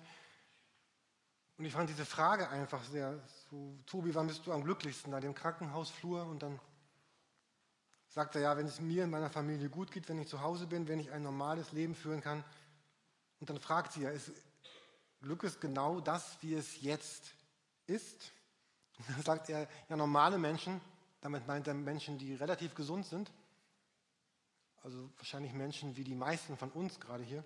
Und 1.58 1.64
ich 1.64 1.72
fand 1.72 1.88
diese 1.88 2.04
Frage 2.04 2.48
einfach 2.50 2.82
sehr, 2.84 3.18
so, 3.50 3.78
Tobi, 3.86 4.14
wann 4.14 4.26
bist 4.26 4.46
du 4.46 4.52
am 4.52 4.64
glücklichsten? 4.64 5.12
Da 5.12 5.20
dem 5.20 5.34
Krankenhausflur 5.34 6.26
und 6.26 6.42
dann 6.42 6.60
sagt 8.08 8.34
er, 8.34 8.42
ja, 8.42 8.56
wenn 8.56 8.66
es 8.66 8.80
mir 8.80 9.04
und 9.04 9.10
meiner 9.10 9.30
Familie 9.30 9.68
gut 9.68 9.90
geht, 9.90 10.08
wenn 10.08 10.18
ich 10.18 10.28
zu 10.28 10.42
Hause 10.42 10.66
bin, 10.66 10.88
wenn 10.88 11.00
ich 11.00 11.12
ein 11.12 11.22
normales 11.22 11.72
Leben 11.72 11.94
führen 11.94 12.20
kann. 12.20 12.44
Und 13.40 13.48
dann 13.50 13.58
fragt 13.58 13.92
sie 13.92 14.02
ja, 14.02 14.10
ist 14.10 14.32
Glück 15.22 15.42
ist 15.42 15.60
genau 15.60 16.00
das, 16.00 16.36
wie 16.40 16.54
es 16.54 16.80
jetzt 16.82 17.34
ist? 17.86 18.32
Und 18.98 19.08
dann 19.16 19.22
sagt 19.22 19.48
er, 19.48 19.68
ja, 19.88 19.96
normale 19.96 20.38
Menschen, 20.38 20.80
damit 21.20 21.46
meint 21.46 21.66
er 21.66 21.74
Menschen, 21.74 22.18
die 22.18 22.34
relativ 22.34 22.74
gesund 22.74 23.06
sind, 23.06 23.32
also 24.86 25.10
wahrscheinlich 25.16 25.52
Menschen 25.52 25.96
wie 25.96 26.04
die 26.04 26.14
meisten 26.14 26.56
von 26.56 26.70
uns 26.70 27.00
gerade 27.00 27.24
hier, 27.24 27.44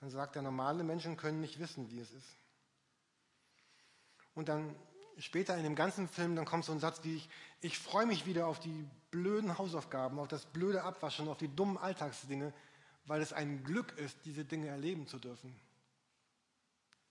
dann 0.00 0.10
sagt 0.10 0.34
er, 0.34 0.42
normale 0.42 0.82
Menschen 0.82 1.16
können 1.16 1.40
nicht 1.40 1.60
wissen, 1.60 1.88
wie 1.88 2.00
es 2.00 2.10
ist. 2.10 2.36
Und 4.34 4.48
dann 4.48 4.74
später 5.18 5.56
in 5.56 5.62
dem 5.62 5.76
ganzen 5.76 6.08
Film, 6.08 6.34
dann 6.34 6.46
kommt 6.46 6.64
so 6.64 6.72
ein 6.72 6.80
Satz 6.80 7.04
wie 7.04 7.14
ich, 7.14 7.28
ich 7.60 7.78
freue 7.78 8.06
mich 8.06 8.26
wieder 8.26 8.48
auf 8.48 8.58
die 8.58 8.88
blöden 9.12 9.56
Hausaufgaben, 9.56 10.18
auf 10.18 10.26
das 10.26 10.46
blöde 10.46 10.82
Abwaschen, 10.82 11.28
auf 11.28 11.38
die 11.38 11.54
dummen 11.54 11.78
Alltagsdinge, 11.78 12.52
weil 13.04 13.22
es 13.22 13.32
ein 13.32 13.62
Glück 13.62 13.96
ist, 13.98 14.18
diese 14.24 14.44
Dinge 14.44 14.66
erleben 14.66 15.06
zu 15.06 15.20
dürfen. 15.20 15.54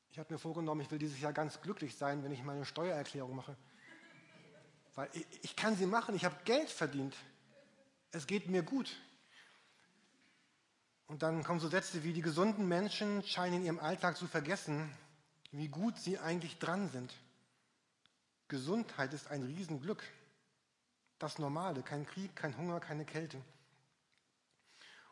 Ich 0.09 0.19
habe 0.19 0.33
mir 0.33 0.39
vorgenommen, 0.39 0.81
ich 0.81 0.91
will 0.91 0.99
dieses 0.99 1.21
Jahr 1.21 1.31
ganz 1.31 1.61
glücklich 1.61 1.95
sein, 1.95 2.21
wenn 2.25 2.33
ich 2.33 2.43
meine 2.43 2.65
Steuererklärung 2.65 3.33
mache. 3.33 3.55
Weil 4.95 5.07
ich, 5.13 5.25
ich 5.41 5.55
kann 5.55 5.77
sie 5.77 5.85
machen, 5.85 6.15
ich 6.15 6.25
habe 6.25 6.35
Geld 6.43 6.69
verdient. 6.69 7.15
Es 8.11 8.27
geht 8.27 8.49
mir 8.49 8.63
gut. 8.63 8.95
Und 11.07 11.23
dann 11.23 11.43
kommen 11.43 11.59
so 11.59 11.67
Sätze 11.67 12.03
wie, 12.03 12.13
die 12.13 12.21
gesunden 12.21 12.67
Menschen 12.67 13.23
scheinen 13.23 13.57
in 13.57 13.65
ihrem 13.65 13.79
Alltag 13.79 14.17
zu 14.17 14.27
vergessen, 14.27 14.89
wie 15.51 15.67
gut 15.67 15.97
sie 15.97 16.17
eigentlich 16.19 16.57
dran 16.59 16.89
sind. 16.89 17.13
Gesundheit 18.47 19.13
ist 19.13 19.27
ein 19.27 19.43
Riesenglück. 19.43 20.03
Das 21.19 21.39
Normale, 21.39 21.83
kein 21.83 22.05
Krieg, 22.05 22.35
kein 22.35 22.57
Hunger, 22.57 22.79
keine 22.79 23.05
Kälte. 23.05 23.41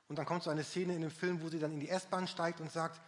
Und 0.08 0.18
dann 0.18 0.26
kommt 0.26 0.44
so 0.44 0.50
eine 0.50 0.64
Szene 0.64 0.96
in 0.96 1.02
dem 1.02 1.12
Film, 1.12 1.42
wo 1.42 1.50
sie 1.50 1.60
dann 1.60 1.72
in 1.72 1.80
die 1.80 1.90
S-Bahn 1.90 2.28
steigt 2.28 2.60
und 2.62 2.72
sagt, 2.72 3.00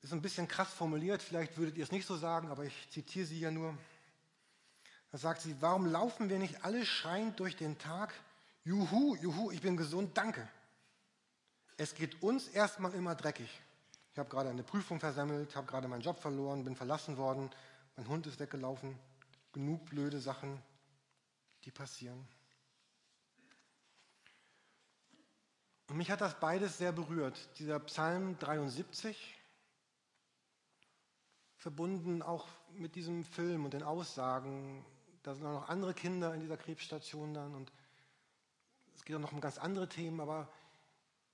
ist 0.00 0.12
ein 0.12 0.22
bisschen 0.22 0.46
krass 0.46 0.72
formuliert, 0.72 1.22
vielleicht 1.22 1.56
würdet 1.56 1.76
ihr 1.76 1.84
es 1.84 1.90
nicht 1.90 2.06
so 2.06 2.16
sagen, 2.16 2.48
aber 2.48 2.64
ich 2.64 2.90
zitiere 2.90 3.26
sie 3.26 3.40
ja 3.40 3.50
nur. 3.50 3.76
Da 5.10 5.18
sagt 5.18 5.40
sie, 5.40 5.56
warum 5.60 5.86
laufen 5.86 6.28
wir 6.28 6.38
nicht 6.38 6.64
alle 6.64 6.84
schreiend 6.84 7.40
durch 7.40 7.56
den 7.56 7.78
Tag? 7.78 8.12
Juhu, 8.64 9.16
juhu, 9.16 9.50
ich 9.50 9.62
bin 9.62 9.76
gesund, 9.76 10.16
danke. 10.16 10.46
Es 11.76 11.94
geht 11.94 12.22
uns 12.22 12.48
erstmal 12.48 12.92
immer 12.94 13.14
dreckig. 13.14 13.48
Ich 14.12 14.18
habe 14.18 14.28
gerade 14.28 14.50
eine 14.50 14.64
Prüfung 14.64 15.00
versammelt, 15.00 15.54
habe 15.56 15.66
gerade 15.66 15.88
meinen 15.88 16.02
Job 16.02 16.18
verloren, 16.18 16.64
bin 16.64 16.74
verlassen 16.76 17.16
worden, 17.16 17.50
mein 17.96 18.08
Hund 18.08 18.26
ist 18.26 18.40
weggelaufen. 18.40 18.98
Genug 19.52 19.86
blöde 19.86 20.20
Sachen, 20.20 20.60
die 21.64 21.70
passieren. 21.70 22.26
Und 25.88 25.96
mich 25.96 26.10
hat 26.10 26.20
das 26.20 26.38
beides 26.38 26.76
sehr 26.76 26.92
berührt. 26.92 27.48
Dieser 27.58 27.80
Psalm 27.80 28.38
73 28.38 29.36
verbunden 31.56 32.22
auch 32.22 32.46
mit 32.72 32.94
diesem 32.94 33.24
Film 33.24 33.64
und 33.64 33.72
den 33.72 33.82
Aussagen. 33.82 34.84
Da 35.22 35.34
sind 35.34 35.46
auch 35.46 35.60
noch 35.60 35.68
andere 35.68 35.94
Kinder 35.94 36.34
in 36.34 36.40
dieser 36.40 36.56
Krebsstation 36.56 37.34
dann 37.34 37.54
und 37.54 37.72
es 38.94 39.04
geht 39.04 39.16
auch 39.16 39.20
noch 39.20 39.32
um 39.32 39.40
ganz 39.40 39.58
andere 39.58 39.88
Themen, 39.88 40.20
aber 40.20 40.52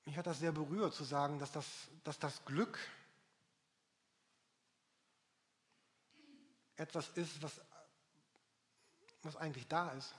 mich 0.05 0.17
hat 0.17 0.27
das 0.27 0.39
sehr 0.39 0.53
berührt 0.53 0.95
zu 0.95 1.05
sagen, 1.05 1.39
dass 1.39 1.53
das, 1.53 1.67
dass 2.05 2.19
das 2.19 2.45
Glück 2.45 2.79
etwas 6.77 7.09
ist, 7.11 7.43
was, 7.43 7.61
was 9.23 9.37
eigentlich 9.37 9.67
da 9.69 9.91
ist. 9.93 10.15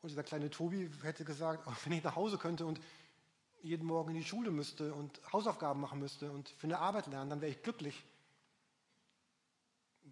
Und 0.00 0.08
dieser 0.08 0.24
kleine 0.24 0.50
Tobi 0.50 0.90
hätte 1.02 1.24
gesagt, 1.24 1.66
wenn 1.84 1.92
ich 1.92 2.02
nach 2.02 2.16
Hause 2.16 2.38
könnte 2.38 2.66
und 2.66 2.80
jeden 3.62 3.86
Morgen 3.86 4.10
in 4.10 4.16
die 4.16 4.24
Schule 4.24 4.50
müsste 4.50 4.92
und 4.92 5.20
Hausaufgaben 5.32 5.80
machen 5.80 6.00
müsste 6.00 6.32
und 6.32 6.48
für 6.48 6.66
eine 6.66 6.78
Arbeit 6.78 7.06
lernen, 7.06 7.30
dann 7.30 7.40
wäre 7.40 7.52
ich 7.52 7.62
glücklich 7.62 8.04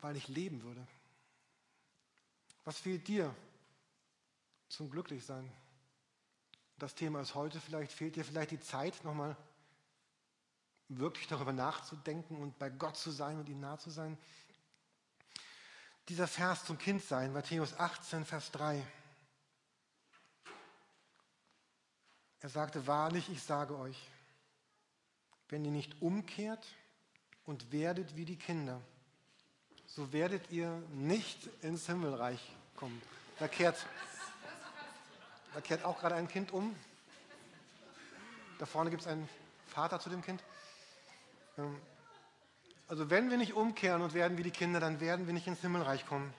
weil 0.03 0.17
ich 0.17 0.29
leben 0.29 0.63
würde. 0.63 0.87
Was 2.65 2.79
fehlt 2.79 3.09
dir 3.09 3.35
zum 4.69 4.91
Glücklichsein? 4.91 5.51
Das 6.79 6.95
Thema 6.95 7.21
ist 7.21 7.35
heute, 7.35 7.61
vielleicht 7.61 7.93
fehlt 7.93 8.17
dir 8.17 8.25
vielleicht 8.25 8.53
die 8.53 8.61
Zeit, 8.61 9.05
nochmal 9.05 9.37
wirklich 10.89 11.27
darüber 11.27 11.53
nachzudenken 11.53 12.37
und 12.37 12.59
bei 12.59 12.69
Gott 12.69 12.97
zu 12.97 13.11
sein 13.11 13.39
und 13.39 13.49
ihm 13.49 13.61
nah 13.61 13.79
zu 13.79 13.91
sein. 13.91 14.19
Dieser 16.09 16.27
Vers 16.27 16.65
zum 16.65 16.79
Kindsein, 16.79 17.33
Matthäus 17.33 17.79
18, 17.79 18.25
Vers 18.25 18.51
3. 18.51 18.85
Er 22.41 22.49
sagte, 22.49 22.87
wahrlich, 22.87 23.29
ich 23.29 23.43
sage 23.43 23.77
euch, 23.79 24.11
wenn 25.49 25.65
ihr 25.65 25.71
nicht 25.71 26.01
umkehrt 26.01 26.67
und 27.45 27.71
werdet 27.71 28.17
wie 28.17 28.25
die 28.25 28.39
Kinder, 28.39 28.81
so 29.97 30.13
werdet 30.13 30.51
ihr 30.51 30.71
nicht 30.93 31.49
ins 31.63 31.87
Himmelreich 31.87 32.41
kommen. 32.77 33.01
Da 33.39 33.49
kehrt, 33.49 33.85
da 35.55 35.61
kehrt 35.61 35.85
auch 35.85 35.99
gerade 35.99 36.15
ein 36.15 36.29
Kind 36.29 36.53
um. 36.53 36.77
Da 38.59 38.67
vorne 38.67 38.91
gibt 38.91 39.03
es 39.03 39.09
einen 39.09 39.29
Vater 39.67 39.99
zu 39.99 40.11
dem 40.11 40.23
Kind. 40.23 40.43
Ähm, 41.59 41.77
also 42.87 43.11
wenn 43.11 43.31
wir 43.31 43.37
nicht 43.37 43.55
umkehren 43.55 44.03
und 44.03 44.15
werden 44.15 44.39
wie 44.39 44.43
die 44.43 44.51
Kinder, 44.51 44.81
dann 44.81 45.01
werden 45.01 45.27
wir 45.27 45.35
nicht 45.35 45.47
ins 45.47 45.61
Himmelreich 45.61 46.07
kommen. 46.07 46.33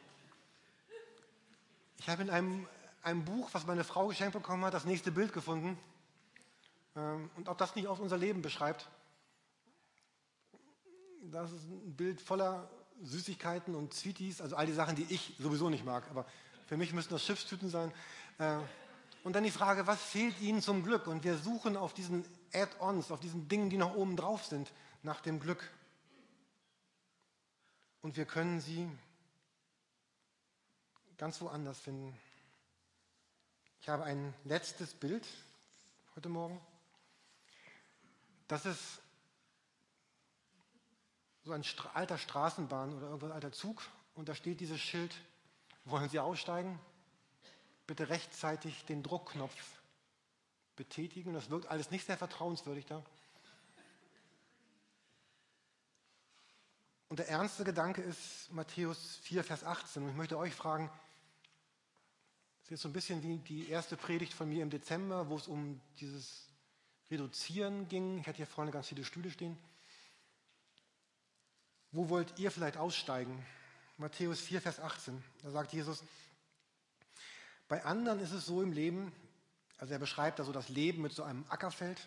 Ich 1.97 2.09
habe 2.09 2.21
in 2.21 2.29
einem, 2.29 2.67
einem 3.03 3.25
Buch, 3.25 3.49
was 3.53 3.65
meine 3.65 3.83
Frau 3.83 4.07
geschenkt 4.07 4.33
bekommen 4.33 4.63
hat, 4.65 4.73
das 4.73 4.85
nächste 4.85 5.11
Bild 5.11 5.33
gefunden. 5.33 5.77
Ähm, 6.95 7.29
und 7.35 7.49
ob 7.49 7.57
das 7.57 7.75
nicht 7.75 7.87
auch 7.87 7.99
unser 7.99 8.17
Leben 8.17 8.41
beschreibt. 8.41 8.87
Das 11.23 11.51
ist 11.51 11.63
ein 11.63 11.95
Bild 11.95 12.21
voller 12.21 12.69
Süßigkeiten 13.03 13.75
und 13.75 13.93
Sweeties, 13.93 14.41
also 14.41 14.55
all 14.55 14.65
die 14.65 14.73
Sachen, 14.73 14.95
die 14.95 15.05
ich 15.09 15.35
sowieso 15.39 15.69
nicht 15.69 15.85
mag. 15.85 16.03
Aber 16.09 16.25
für 16.67 16.77
mich 16.77 16.93
müssen 16.93 17.09
das 17.09 17.23
Schiffstüten 17.23 17.69
sein. 17.69 17.91
Äh, 18.37 18.57
und 19.23 19.35
dann 19.35 19.43
die 19.43 19.51
Frage, 19.51 19.85
was 19.87 20.01
fehlt 20.01 20.39
Ihnen 20.41 20.61
zum 20.61 20.83
Glück? 20.83 21.07
Und 21.07 21.23
wir 21.23 21.37
suchen 21.37 21.77
auf 21.77 21.93
diesen 21.93 22.25
Add-ons, 22.53 23.11
auf 23.11 23.19
diesen 23.19 23.47
Dingen, 23.47 23.69
die 23.69 23.77
noch 23.77 23.95
oben 23.95 24.15
drauf 24.15 24.45
sind, 24.45 24.71
nach 25.03 25.21
dem 25.21 25.39
Glück. 25.39 25.69
Und 28.01 28.17
wir 28.17 28.25
können 28.25 28.59
sie 28.61 28.89
ganz 31.17 31.39
woanders 31.41 31.79
finden. 31.79 32.17
Ich 33.79 33.89
habe 33.89 34.03
ein 34.03 34.33
letztes 34.43 34.93
Bild 34.93 35.27
heute 36.15 36.29
Morgen. 36.29 36.59
Das 38.47 38.65
ist 38.65 39.01
so 41.43 41.51
ein 41.51 41.63
alter 41.93 42.17
Straßenbahn 42.17 42.93
oder 42.93 43.07
irgendein 43.07 43.31
alter 43.31 43.51
Zug 43.51 43.81
und 44.15 44.29
da 44.29 44.35
steht 44.35 44.59
dieses 44.59 44.79
Schild, 44.79 45.13
wollen 45.85 46.09
Sie 46.09 46.19
aussteigen? 46.19 46.79
Bitte 47.87 48.09
rechtzeitig 48.09 48.85
den 48.85 49.03
Druckknopf 49.03 49.81
betätigen. 50.75 51.33
Das 51.33 51.49
wirkt 51.49 51.67
alles 51.67 51.91
nicht 51.91 52.05
sehr 52.05 52.17
vertrauenswürdig 52.17 52.85
da. 52.85 53.03
Und 57.09 57.17
der 57.17 57.27
ernste 57.27 57.65
Gedanke 57.65 58.01
ist 58.01 58.51
Matthäus 58.51 59.17
4, 59.23 59.43
Vers 59.43 59.63
18. 59.65 60.03
Und 60.03 60.09
ich 60.09 60.15
möchte 60.15 60.37
euch 60.37 60.55
fragen, 60.55 60.89
das 62.59 62.65
ist 62.65 62.69
jetzt 62.71 62.81
so 62.83 62.89
ein 62.89 62.93
bisschen 62.93 63.21
wie 63.23 63.37
die 63.39 63.67
erste 63.67 63.97
Predigt 63.97 64.33
von 64.33 64.47
mir 64.47 64.63
im 64.63 64.69
Dezember, 64.69 65.27
wo 65.27 65.35
es 65.35 65.47
um 65.47 65.81
dieses 65.99 66.47
Reduzieren 67.09 67.89
ging. 67.89 68.19
Ich 68.19 68.27
hatte 68.27 68.37
hier 68.37 68.47
vorne 68.47 68.71
ganz 68.71 68.87
viele 68.87 69.03
Stühle 69.03 69.29
stehen. 69.29 69.57
Wo 71.91 72.09
wollt 72.09 72.39
ihr 72.39 72.51
vielleicht 72.51 72.77
aussteigen? 72.77 73.45
Matthäus 73.97 74.39
4, 74.39 74.61
Vers 74.61 74.79
18. 74.79 75.21
Da 75.43 75.51
sagt 75.51 75.73
Jesus, 75.73 76.03
bei 77.67 77.83
anderen 77.83 78.19
ist 78.19 78.31
es 78.31 78.45
so 78.45 78.61
im 78.61 78.71
Leben, 78.71 79.11
also 79.77 79.93
er 79.93 79.99
beschreibt 79.99 80.39
also 80.39 80.51
das 80.51 80.69
Leben 80.69 81.01
mit 81.01 81.13
so 81.13 81.23
einem 81.23 81.45
Ackerfeld, 81.49 81.99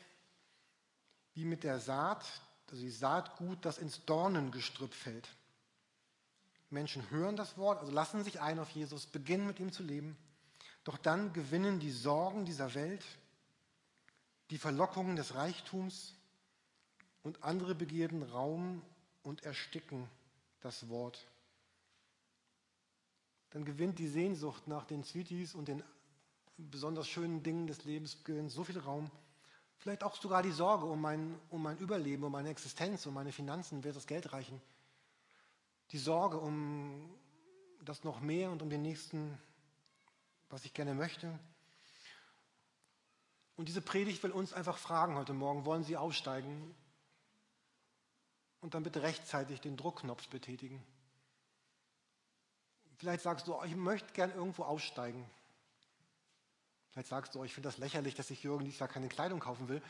wie 1.34 1.44
mit 1.44 1.64
der 1.64 1.80
Saat, 1.80 2.24
also 2.70 2.82
die 2.82 2.90
Saatgut, 2.90 3.64
das 3.64 3.78
ins 3.78 4.04
Dornengestrüpp 4.04 4.94
fällt. 4.94 5.28
Menschen 6.70 7.08
hören 7.10 7.36
das 7.36 7.56
Wort, 7.58 7.80
also 7.80 7.92
lassen 7.92 8.24
sich 8.24 8.40
ein 8.40 8.58
auf 8.58 8.70
Jesus, 8.70 9.06
beginnen 9.06 9.46
mit 9.46 9.60
ihm 9.60 9.72
zu 9.72 9.82
leben, 9.82 10.16
doch 10.82 10.98
dann 10.98 11.32
gewinnen 11.32 11.78
die 11.78 11.92
Sorgen 11.92 12.44
dieser 12.44 12.74
Welt, 12.74 13.04
die 14.50 14.58
Verlockungen 14.58 15.16
des 15.16 15.34
Reichtums 15.34 16.14
und 17.22 17.42
andere 17.42 17.74
Begierden 17.74 18.22
Raum 18.22 18.82
und 19.24 19.42
ersticken 19.42 20.08
das 20.60 20.88
Wort. 20.88 21.26
Dann 23.50 23.64
gewinnt 23.64 23.98
die 23.98 24.08
Sehnsucht 24.08 24.68
nach 24.68 24.84
den 24.84 25.02
Sweeties 25.02 25.54
und 25.54 25.66
den 25.66 25.82
besonders 26.56 27.08
schönen 27.08 27.42
Dingen 27.42 27.66
des 27.66 27.84
Lebens 27.84 28.18
so 28.48 28.64
viel 28.64 28.78
Raum. 28.78 29.10
Vielleicht 29.78 30.04
auch 30.04 30.14
sogar 30.16 30.42
die 30.42 30.52
Sorge 30.52 30.86
um 30.86 31.00
mein, 31.00 31.38
um 31.50 31.62
mein 31.62 31.78
Überleben, 31.78 32.24
um 32.24 32.32
meine 32.32 32.50
Existenz, 32.50 33.06
um 33.06 33.14
meine 33.14 33.32
Finanzen, 33.32 33.82
wird 33.82 33.96
das 33.96 34.06
Geld 34.06 34.32
reichen. 34.32 34.60
Die 35.90 35.98
Sorge 35.98 36.38
um 36.38 37.12
das 37.82 38.04
noch 38.04 38.20
mehr 38.20 38.50
und 38.50 38.62
um 38.62 38.70
den 38.70 38.82
nächsten, 38.82 39.36
was 40.48 40.64
ich 40.64 40.72
gerne 40.72 40.94
möchte. 40.94 41.38
Und 43.56 43.68
diese 43.68 43.82
Predigt 43.82 44.22
will 44.22 44.32
uns 44.32 44.52
einfach 44.52 44.78
fragen 44.78 45.16
heute 45.16 45.32
Morgen, 45.32 45.64
wollen 45.64 45.84
Sie 45.84 45.96
aussteigen? 45.96 46.74
Und 48.64 48.72
dann 48.72 48.82
bitte 48.82 49.02
rechtzeitig 49.02 49.60
den 49.60 49.76
Druckknopf 49.76 50.26
betätigen. 50.28 50.82
Vielleicht 52.96 53.22
sagst 53.22 53.46
du, 53.46 53.54
oh, 53.54 53.62
ich 53.62 53.76
möchte 53.76 54.10
gern 54.14 54.30
irgendwo 54.30 54.62
aussteigen. 54.62 55.28
Vielleicht 56.88 57.08
sagst 57.08 57.34
du, 57.34 57.40
oh, 57.40 57.44
ich 57.44 57.52
finde 57.52 57.68
das 57.68 57.76
lächerlich, 57.76 58.14
dass 58.14 58.30
ich 58.30 58.42
Jürgen 58.42 58.64
dieses 58.64 58.80
Jahr 58.80 58.88
keine 58.88 59.08
Kleidung 59.08 59.38
kaufen 59.38 59.68
will. 59.68 59.82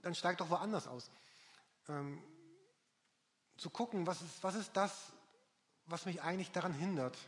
Dann 0.00 0.14
steig 0.14 0.38
doch 0.38 0.48
woanders 0.48 0.86
aus. 0.86 1.10
Ähm, 1.88 2.22
zu 3.58 3.68
gucken, 3.68 4.06
was 4.06 4.22
ist, 4.22 4.42
was 4.42 4.54
ist 4.54 4.74
das, 4.74 5.12
was 5.84 6.06
mich 6.06 6.22
eigentlich 6.22 6.52
daran 6.52 6.72
hindert. 6.72 7.18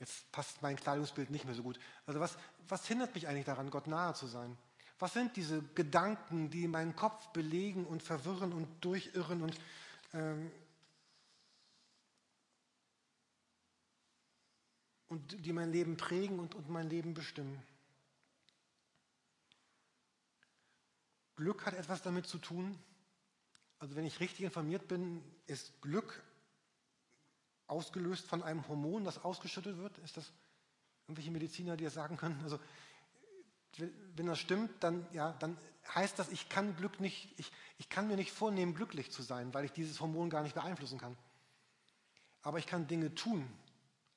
Jetzt 0.00 0.32
passt 0.32 0.62
mein 0.62 0.74
Kleidungsbild 0.74 1.30
nicht 1.30 1.44
mehr 1.44 1.54
so 1.54 1.62
gut. 1.62 1.78
Also 2.06 2.18
was, 2.18 2.36
was 2.66 2.88
hindert 2.88 3.14
mich 3.14 3.28
eigentlich 3.28 3.46
daran, 3.46 3.70
Gott 3.70 3.86
nahe 3.86 4.14
zu 4.14 4.26
sein? 4.26 4.58
Was 4.98 5.12
sind 5.12 5.36
diese 5.36 5.62
Gedanken, 5.74 6.50
die 6.50 6.68
meinen 6.68 6.94
Kopf 6.94 7.28
belegen 7.28 7.84
und 7.86 8.02
verwirren 8.02 8.52
und 8.52 8.68
durchirren 8.84 9.42
und 9.42 9.58
ähm, 10.12 10.50
und 15.14 15.44
die 15.44 15.52
mein 15.52 15.70
Leben 15.70 15.96
prägen 15.96 16.38
und, 16.40 16.54
und 16.54 16.68
mein 16.68 16.88
Leben 16.88 17.14
bestimmen. 17.14 17.62
Glück 21.36 21.66
hat 21.66 21.74
etwas 21.74 22.02
damit 22.02 22.26
zu 22.26 22.38
tun. 22.38 22.78
Also 23.78 23.96
wenn 23.96 24.04
ich 24.04 24.20
richtig 24.20 24.44
informiert 24.44 24.88
bin, 24.88 25.22
ist 25.46 25.80
Glück 25.82 26.22
ausgelöst 27.66 28.26
von 28.26 28.42
einem 28.42 28.66
Hormon, 28.68 29.04
das 29.04 29.24
ausgeschüttet 29.24 29.76
wird. 29.78 29.98
Ist 29.98 30.16
das 30.16 30.32
irgendwelche 31.06 31.30
Mediziner, 31.30 31.76
die 31.76 31.84
das 31.84 31.94
sagen 31.94 32.16
können? 32.16 32.40
Also 32.42 32.58
wenn 33.78 34.26
das 34.26 34.38
stimmt, 34.38 34.70
dann, 34.82 35.06
ja, 35.12 35.32
dann 35.32 35.56
heißt 35.94 36.18
das, 36.18 36.30
ich 36.30 36.48
kann 36.48 36.76
Glück 36.76 37.00
nicht, 37.00 37.32
ich, 37.38 37.52
ich 37.78 37.88
kann 37.88 38.08
mir 38.08 38.16
nicht 38.16 38.32
vornehmen, 38.32 38.74
glücklich 38.74 39.10
zu 39.10 39.22
sein, 39.22 39.52
weil 39.52 39.64
ich 39.64 39.72
dieses 39.72 40.00
Hormon 40.00 40.30
gar 40.30 40.42
nicht 40.42 40.54
beeinflussen 40.54 40.98
kann. 40.98 41.16
Aber 42.42 42.58
ich 42.58 42.66
kann 42.66 42.86
Dinge 42.86 43.14
tun 43.14 43.46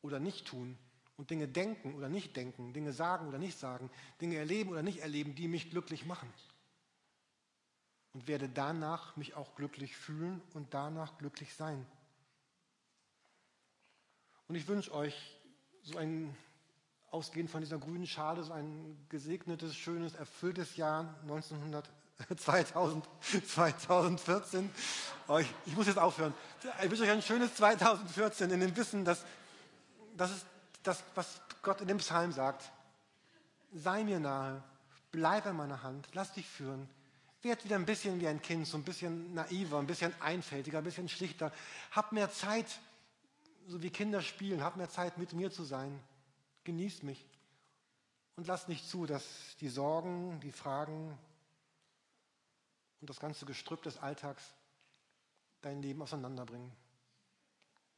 oder 0.01 0.19
nicht 0.19 0.47
tun, 0.47 0.77
und 1.17 1.31
Dinge 1.31 1.47
denken 1.47 1.95
oder 1.95 2.09
nicht 2.09 2.35
denken, 2.35 2.73
Dinge 2.73 2.93
sagen 2.93 3.27
oder 3.27 3.39
nicht 3.39 3.57
sagen, 3.57 3.89
Dinge 4.21 4.37
erleben 4.37 4.69
oder 4.69 4.83
nicht 4.83 4.99
erleben, 4.99 5.33
die 5.33 5.47
mich 5.47 5.71
glücklich 5.71 6.05
machen. 6.05 6.31
Und 8.13 8.27
werde 8.27 8.47
danach 8.47 9.15
mich 9.17 9.33
auch 9.35 9.55
glücklich 9.55 9.97
fühlen 9.97 10.41
und 10.53 10.73
danach 10.73 11.17
glücklich 11.17 11.53
sein. 11.55 11.85
Und 14.47 14.55
ich 14.55 14.67
wünsche 14.67 14.93
euch 14.93 15.37
so 15.81 15.97
ein, 15.97 16.35
ausgehend 17.11 17.49
von 17.49 17.61
dieser 17.61 17.77
grünen 17.77 18.07
Schale, 18.07 18.43
so 18.43 18.53
ein 18.53 18.97
gesegnetes, 19.09 19.75
schönes, 19.75 20.15
erfülltes 20.15 20.75
Jahr 20.75 21.15
1900, 21.23 21.89
2000, 22.37 23.07
2014. 23.47 24.69
Oh, 25.27 25.37
ich, 25.37 25.75
muss 25.75 25.87
jetzt 25.87 25.99
aufhören. 25.99 26.33
Ich 26.83 26.89
wünsche 26.89 27.03
euch 27.03 27.11
ein 27.11 27.21
schönes 27.21 27.55
2014 27.55 28.51
in 28.51 28.59
dem 28.59 28.75
Wissen, 28.75 29.05
dass, 29.05 29.23
dass 30.15 30.31
es 30.31 30.45
das, 30.83 31.03
was 31.15 31.41
Gott 31.61 31.81
in 31.81 31.87
dem 31.87 31.97
Psalm 31.97 32.31
sagt. 32.31 32.71
Sei 33.73 34.03
mir 34.03 34.19
nahe, 34.19 34.63
bleib 35.11 35.45
an 35.45 35.57
meiner 35.57 35.83
Hand, 35.83 36.07
lass 36.13 36.33
dich 36.33 36.47
führen. 36.47 36.89
Werd 37.41 37.63
wieder 37.63 37.75
ein 37.75 37.85
bisschen 37.85 38.19
wie 38.19 38.27
ein 38.27 38.41
Kind, 38.41 38.67
so 38.67 38.77
ein 38.77 38.83
bisschen 38.83 39.33
naiver, 39.33 39.79
ein 39.79 39.87
bisschen 39.87 40.13
einfältiger, 40.21 40.79
ein 40.79 40.83
bisschen 40.83 41.07
schlichter. 41.07 41.51
Hab 41.91 42.11
mehr 42.11 42.31
Zeit, 42.31 42.79
so 43.67 43.81
wie 43.81 43.89
Kinder 43.89 44.21
spielen, 44.21 44.63
hab 44.63 44.75
mehr 44.75 44.89
Zeit, 44.89 45.17
mit 45.17 45.33
mir 45.33 45.51
zu 45.51 45.63
sein. 45.63 45.99
Genieß 46.67 47.03
mich. 47.03 47.25
Und 48.35 48.45
lass 48.45 48.67
nicht 48.67 48.89
zu, 48.89 49.05
dass 49.05 49.23
die 49.61 49.69
Sorgen, 49.69 50.41
die 50.41 50.51
Fragen 50.51 51.17
und 52.99 53.09
das 53.09 53.21
ganze 53.21 53.45
Gestrüpp 53.45 53.83
des 53.83 53.97
Alltags 53.99 54.53
dein 55.61 55.81
Leben 55.81 56.01
auseinanderbringen. 56.01 56.69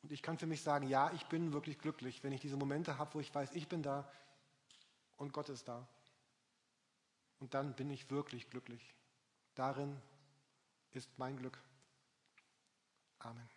Und 0.03 0.11
ich 0.11 0.21
kann 0.21 0.37
für 0.37 0.45
mich 0.45 0.61
sagen, 0.61 0.87
ja, 0.87 1.11
ich 1.13 1.25
bin 1.25 1.51
wirklich 1.51 1.79
glücklich, 1.79 2.23
wenn 2.23 2.31
ich 2.31 2.41
diese 2.41 2.57
Momente 2.57 2.99
habe, 2.99 3.15
wo 3.15 3.19
ich 3.19 3.33
weiß, 3.33 3.53
ich 3.53 3.67
bin 3.67 3.81
da 3.81 4.07
und 5.17 5.33
Gott 5.33 5.49
ist 5.49 5.67
da. 5.67 5.87
Und 7.39 7.55
dann 7.55 7.73
bin 7.73 7.89
ich 7.89 8.11
wirklich 8.11 8.51
glücklich. 8.51 8.93
Darin 9.55 9.99
ist 10.91 11.09
mein 11.17 11.37
Glück. 11.37 11.57
Amen. 13.17 13.49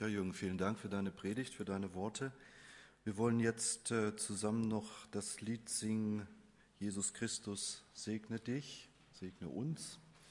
Ja, 0.00 0.06
Jürgen, 0.06 0.32
vielen 0.32 0.56
Dank 0.56 0.78
für 0.78 0.88
deine 0.88 1.10
Predigt, 1.10 1.52
für 1.52 1.66
deine 1.66 1.92
Worte. 1.92 2.32
Wir 3.04 3.18
wollen 3.18 3.38
jetzt 3.38 3.90
äh, 3.90 4.16
zusammen 4.16 4.66
noch 4.66 5.06
das 5.10 5.42
Lied 5.42 5.68
singen, 5.68 6.26
Jesus 6.78 7.12
Christus 7.12 7.84
segne 7.92 8.40
dich, 8.40 8.88
segne 9.12 9.50
uns. 9.50 10.00